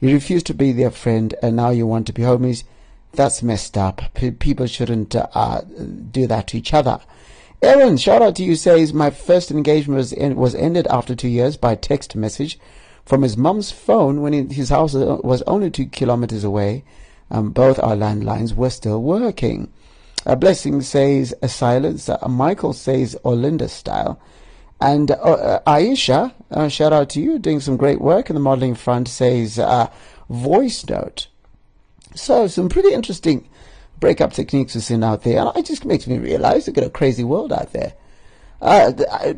you 0.00 0.14
refuse 0.14 0.42
to 0.44 0.54
be 0.54 0.72
their 0.72 0.90
friend 0.90 1.34
and 1.42 1.54
now 1.54 1.68
you 1.68 1.86
want 1.86 2.06
to 2.06 2.14
be 2.14 2.22
homies. 2.22 2.64
That's 3.12 3.42
messed 3.42 3.76
up. 3.76 4.02
P- 4.14 4.30
people 4.30 4.66
shouldn't 4.66 5.14
uh, 5.16 5.60
do 6.10 6.26
that 6.26 6.46
to 6.48 6.56
each 6.56 6.72
other. 6.72 7.00
Aaron, 7.62 7.98
shout 7.98 8.22
out 8.22 8.36
to 8.36 8.42
you, 8.42 8.56
says 8.56 8.94
my 8.94 9.10
first 9.10 9.50
engagement 9.50 9.98
was, 9.98 10.12
in, 10.14 10.34
was 10.36 10.54
ended 10.54 10.86
after 10.86 11.14
two 11.14 11.28
years 11.28 11.58
by 11.58 11.74
text 11.74 12.16
message 12.16 12.58
from 13.04 13.20
his 13.20 13.36
mum's 13.36 13.70
phone 13.70 14.22
when 14.22 14.48
his 14.50 14.70
house 14.70 14.94
was 14.94 15.42
only 15.42 15.70
two 15.70 15.86
kilometers 15.86 16.42
away. 16.42 16.84
Um, 17.30 17.50
both 17.50 17.78
our 17.78 17.94
landlines 17.94 18.54
were 18.54 18.70
still 18.70 19.02
working. 19.02 19.70
A 20.24 20.36
blessing 20.36 20.80
says 20.80 21.34
a 21.42 21.48
silence. 21.48 22.08
Uh, 22.08 22.18
Michael 22.28 22.72
says 22.72 23.16
Olinda 23.24 23.68
style. 23.68 24.18
And 24.80 25.10
uh, 25.10 25.14
uh, 25.14 25.60
Aisha, 25.70 26.32
uh, 26.50 26.68
shout 26.68 26.94
out 26.94 27.10
to 27.10 27.20
you, 27.20 27.38
doing 27.38 27.60
some 27.60 27.76
great 27.76 28.00
work 28.00 28.30
in 28.30 28.34
the 28.34 28.40
modeling 28.40 28.74
front, 28.74 29.08
says 29.08 29.58
uh, 29.58 29.88
voice 30.30 30.88
note. 30.88 31.26
So 32.14 32.46
some 32.46 32.70
pretty 32.70 32.92
interesting 32.92 33.48
breakup 34.00 34.32
techniques 34.32 34.74
are 34.74 34.80
seen 34.80 35.04
out 35.04 35.22
there, 35.22 35.38
and 35.38 35.56
it 35.56 35.66
just 35.66 35.84
makes 35.84 36.06
me 36.06 36.18
realize 36.18 36.66
we've 36.66 36.74
got 36.74 36.84
a 36.84 36.90
crazy 36.90 37.22
world 37.24 37.52
out 37.52 37.72
there. 37.72 37.92
Uh, 38.60 38.92
I, 39.10 39.36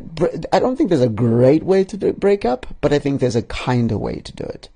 I 0.51 0.59
don't 0.59 0.75
think 0.75 0.89
there's 0.89 1.01
a 1.01 1.09
great 1.09 1.63
way 1.63 1.83
to 1.85 2.13
break 2.13 2.43
up, 2.43 2.65
but 2.81 2.91
I 2.91 2.99
think 2.99 3.19
there's 3.19 3.35
a 3.35 3.41
kinder 3.41 3.97
way 3.97 4.15
to 4.15 4.33
do 4.33 4.43
it. 4.43 4.69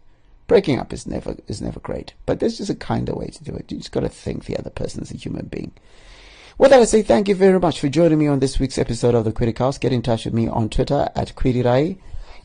Breaking 0.47 0.79
up 0.79 0.93
is 0.93 1.05
never 1.05 1.35
is 1.47 1.61
never 1.61 1.81
great, 1.81 2.13
but 2.25 2.39
there's 2.39 2.57
just 2.57 2.69
a 2.69 2.75
kinder 2.75 3.13
way 3.13 3.27
to 3.27 3.43
do 3.43 3.53
it. 3.53 3.69
You 3.69 3.79
just 3.79 3.91
got 3.91 4.01
to 4.01 4.09
think 4.09 4.45
the 4.45 4.57
other 4.57 4.69
person 4.69 5.01
is 5.01 5.11
a 5.11 5.17
human 5.17 5.47
being. 5.47 5.71
That, 6.59 6.73
I 6.73 6.85
say 6.85 7.01
thank 7.01 7.27
you 7.27 7.35
very 7.35 7.59
much 7.59 7.79
for 7.79 7.89
joining 7.89 8.17
me 8.17 8.27
on 8.27 8.39
this 8.39 8.59
week's 8.59 8.77
episode 8.77 9.15
of 9.15 9.25
the 9.25 9.31
Criticast. 9.31 9.79
Get 9.79 9.93
in 9.93 10.01
touch 10.01 10.25
with 10.25 10.33
me 10.33 10.47
on 10.47 10.69
Twitter 10.69 11.09
at 11.15 11.35
Kwirirayi. 11.35 11.97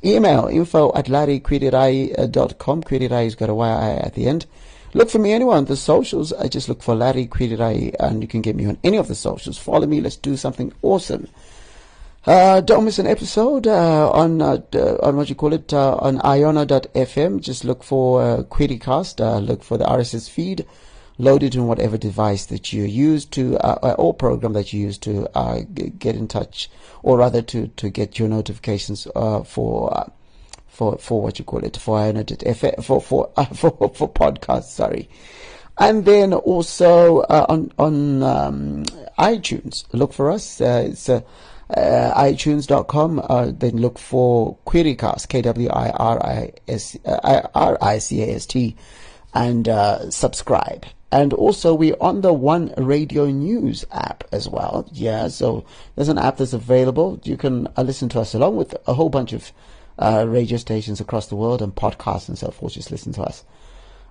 Email 0.05 0.49
info 0.49 0.93
at 0.95 1.07
larrykwirirayi.com. 1.07 2.83
Kwirirayi 2.83 3.25
has 3.25 3.35
got 3.37 3.49
a 3.49 3.55
Y-I 3.55 3.91
at 3.91 4.15
the 4.15 4.27
end. 4.27 4.47
Look 4.95 5.09
for 5.09 5.19
me 5.19 5.33
anywhere 5.33 5.57
on 5.57 5.65
the 5.65 5.77
socials. 5.77 6.35
I 6.35 6.49
just 6.49 6.69
look 6.69 6.83
for 6.83 6.95
Larry 6.95 7.27
Kwirirayi 7.27 7.95
and 7.99 8.21
you 8.21 8.29
can 8.29 8.43
get 8.43 8.57
me 8.57 8.67
on 8.67 8.77
any 8.85 8.99
of 8.99 9.09
the 9.09 9.15
socials. 9.15 9.57
Follow 9.57 9.87
me. 9.87 10.01
Let's 10.03 10.17
do 10.17 10.37
something 10.37 10.73
awesome. 10.83 11.29
Uh, 12.27 12.61
don't 12.61 12.85
miss 12.85 13.01
an 13.01 13.07
episode 13.07 13.67
uh, 13.67 14.11
on 14.11 14.41
uh, 14.41 14.59
on 15.03 15.17
what 15.17 15.29
you 15.29 15.35
call 15.35 15.53
it 15.53 15.73
uh, 15.73 15.97
on 15.97 16.19
Iono.fm. 16.19 17.41
Just 17.41 17.65
look 17.65 17.83
for 17.83 18.23
uh, 18.23 18.43
Criticast. 18.45 19.21
Uh, 19.21 19.39
look 19.39 19.65
for 19.65 19.79
the 19.79 19.85
RSS 19.85 20.29
feed. 20.29 20.65
Load 21.19 21.43
it 21.43 21.57
on 21.57 21.67
whatever 21.67 21.97
device 21.97 22.47
that 22.47 22.73
you 22.73 22.85
use 22.85 23.25
to, 23.27 23.59
uh, 23.59 23.95
or 23.99 24.15
program 24.15 24.53
that 24.53 24.73
you 24.73 24.81
use 24.81 24.99
to 24.99 25.27
get 25.99 26.17
in 26.17 26.29
touch, 26.29 26.71
or 27.03 27.19
rather 27.19 27.43
to 27.43 27.69
to 27.69 27.91
get 27.91 28.19
your 28.19 28.29
notifications 28.29 29.09
for 29.45 30.11
for 30.73 30.97
for 30.97 31.21
what 31.21 31.39
you 31.39 31.45
call 31.45 31.63
it 31.63 31.77
for 31.77 32.01
for 32.83 33.01
for 33.01 33.31
uh, 33.37 33.45
for 33.55 33.93
for 33.95 34.09
podcasts. 34.09 34.71
Sorry, 34.71 35.09
and 35.79 36.05
then 36.05 36.33
also 36.33 37.21
uh, 37.21 37.47
on 37.49 37.71
on 37.79 38.23
um, 38.23 38.85
iTunes. 39.19 39.85
Look 39.93 40.15
for 40.15 40.31
us. 40.31 40.61
Uh, 40.61 40.85
it's 40.89 41.09
uh, 41.09 41.21
uh 41.71 42.25
iTunes.com. 42.25 43.23
Uh, 43.29 43.53
then 43.55 43.77
look 43.77 43.99
for 43.99 44.57
Querycast. 44.67 45.29
K 45.29 45.43
W 45.43 45.69
I 45.69 45.91
R 45.91 46.25
I 46.25 46.53
S 46.67 46.97
uh, 47.05 47.49
R 47.55 47.79
I 47.81 47.99
C 47.99 48.23
A 48.23 48.35
S 48.35 48.47
T, 48.47 48.75
and 49.35 49.69
subscribe. 50.13 50.87
And 51.13 51.35
also, 51.35 51.75
we're 51.75 51.97
on 52.01 52.23
the 52.23 52.33
One 52.33 52.73
Radio 52.79 53.27
News 53.27 53.85
app 53.93 54.25
as 54.33 54.49
well. 54.49 54.89
Yeah, 54.93 55.29
so 55.29 55.67
there's 55.95 56.09
an 56.09 56.17
app 56.17 56.39
that's 56.39 56.55
available. 56.55 57.21
You 57.23 57.37
can 57.37 57.69
listen 57.77 58.09
to 58.11 58.21
us 58.21 58.33
along 58.33 58.57
with 58.57 58.75
a 58.87 58.95
whole 58.95 59.11
bunch 59.11 59.35
of 59.35 59.53
uh, 59.99 60.25
radio 60.29 60.57
stations 60.57 61.01
across 61.01 61.27
the 61.27 61.37
world 61.37 61.63
and 61.63 61.75
podcasts 61.75 62.29
and 62.29 62.39
so 62.39 62.51
forth. 62.51 62.75
Just 62.75 62.91
listen 62.91 63.13
to 63.13 63.23
us. 63.23 63.45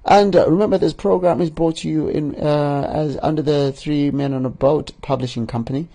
And 0.05 0.35
uh, 0.35 0.49
remember, 0.49 0.77
this 0.77 0.93
program 0.93 1.41
is 1.41 1.49
brought 1.49 1.77
to 1.77 1.89
you 1.89 2.07
in 2.07 2.35
uh, 2.35 2.91
as 2.93 3.17
under 3.21 3.41
the 3.41 3.71
Three 3.71 4.09
Men 4.11 4.33
on 4.33 4.45
a 4.45 4.49
Boat 4.49 4.91
publishing 5.01 5.45
company. 5.45 5.87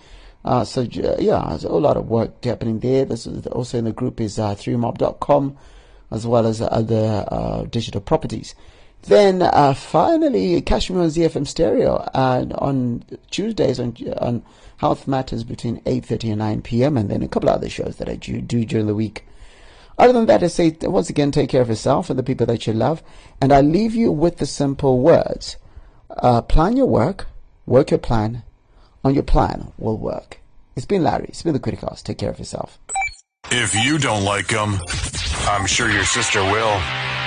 Uh, 0.45 0.63
so 0.63 0.81
yeah, 0.81 1.45
there's 1.49 1.65
a 1.65 1.69
lot 1.69 1.97
of 1.97 2.07
work 2.07 2.43
happening 2.45 2.79
there. 2.79 3.03
This 3.03 3.27
is 3.27 3.45
also 3.47 3.77
in 3.77 3.85
the 3.85 3.91
group 3.91 4.21
is 4.21 4.39
uh, 4.39 4.55
3mob.com 4.55 5.57
as 6.09 6.25
well 6.25 6.47
as 6.47 6.61
other 6.61 7.67
digital 7.69 7.99
properties. 7.99 8.55
Then 9.03 9.41
uh, 9.41 9.73
finally, 9.73 10.55
me 10.55 10.57
on 10.57 10.63
ZiFM 10.63 11.47
Stereo 11.47 12.09
and 12.13 12.53
on 12.53 13.03
Tuesdays 13.29 13.79
on 13.79 13.95
on 14.17 14.43
Health 14.77 15.07
Matters 15.07 15.43
between 15.43 15.81
8:30 15.81 16.29
and 16.29 16.39
9 16.39 16.61
p.m. 16.61 16.97
and 16.97 17.09
then 17.09 17.23
a 17.23 17.27
couple 17.27 17.49
of 17.49 17.55
other 17.55 17.69
shows 17.69 17.97
that 17.97 18.09
I 18.09 18.15
do, 18.15 18.41
do 18.41 18.65
during 18.65 18.87
the 18.87 18.95
week. 18.95 19.25
Other 19.97 20.13
than 20.13 20.27
that, 20.27 20.43
I 20.43 20.47
say 20.47 20.75
once 20.81 21.09
again, 21.09 21.31
take 21.31 21.49
care 21.49 21.61
of 21.61 21.69
yourself 21.69 22.09
and 22.09 22.19
the 22.19 22.23
people 22.23 22.45
that 22.47 22.67
you 22.67 22.73
love. 22.73 23.01
And 23.41 23.51
I 23.51 23.61
leave 23.61 23.95
you 23.95 24.11
with 24.11 24.37
the 24.37 24.45
simple 24.45 24.99
words 24.99 25.57
uh, 26.09 26.41
plan 26.41 26.77
your 26.77 26.85
work, 26.85 27.27
work 27.65 27.91
your 27.91 27.97
plan, 27.97 28.43
on 29.03 29.13
your 29.13 29.23
plan 29.23 29.71
will 29.77 29.97
work. 29.97 30.39
It's 30.75 30.85
been 30.85 31.03
Larry. 31.03 31.25
It's 31.29 31.43
been 31.43 31.53
the 31.53 31.59
Criticast. 31.59 32.03
Take 32.03 32.19
care 32.19 32.29
of 32.29 32.39
yourself. 32.39 32.79
If 33.49 33.73
you 33.73 33.97
don't 33.97 34.23
like 34.23 34.47
them, 34.47 34.79
I'm 35.47 35.65
sure 35.65 35.89
your 35.89 36.03
sister 36.03 36.41
will. 36.41 36.77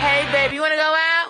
Hey, 0.00 0.28
baby, 0.30 0.56
you 0.56 0.60
want 0.60 0.72
to 0.72 0.76
go 0.76 0.94
out? 0.94 1.20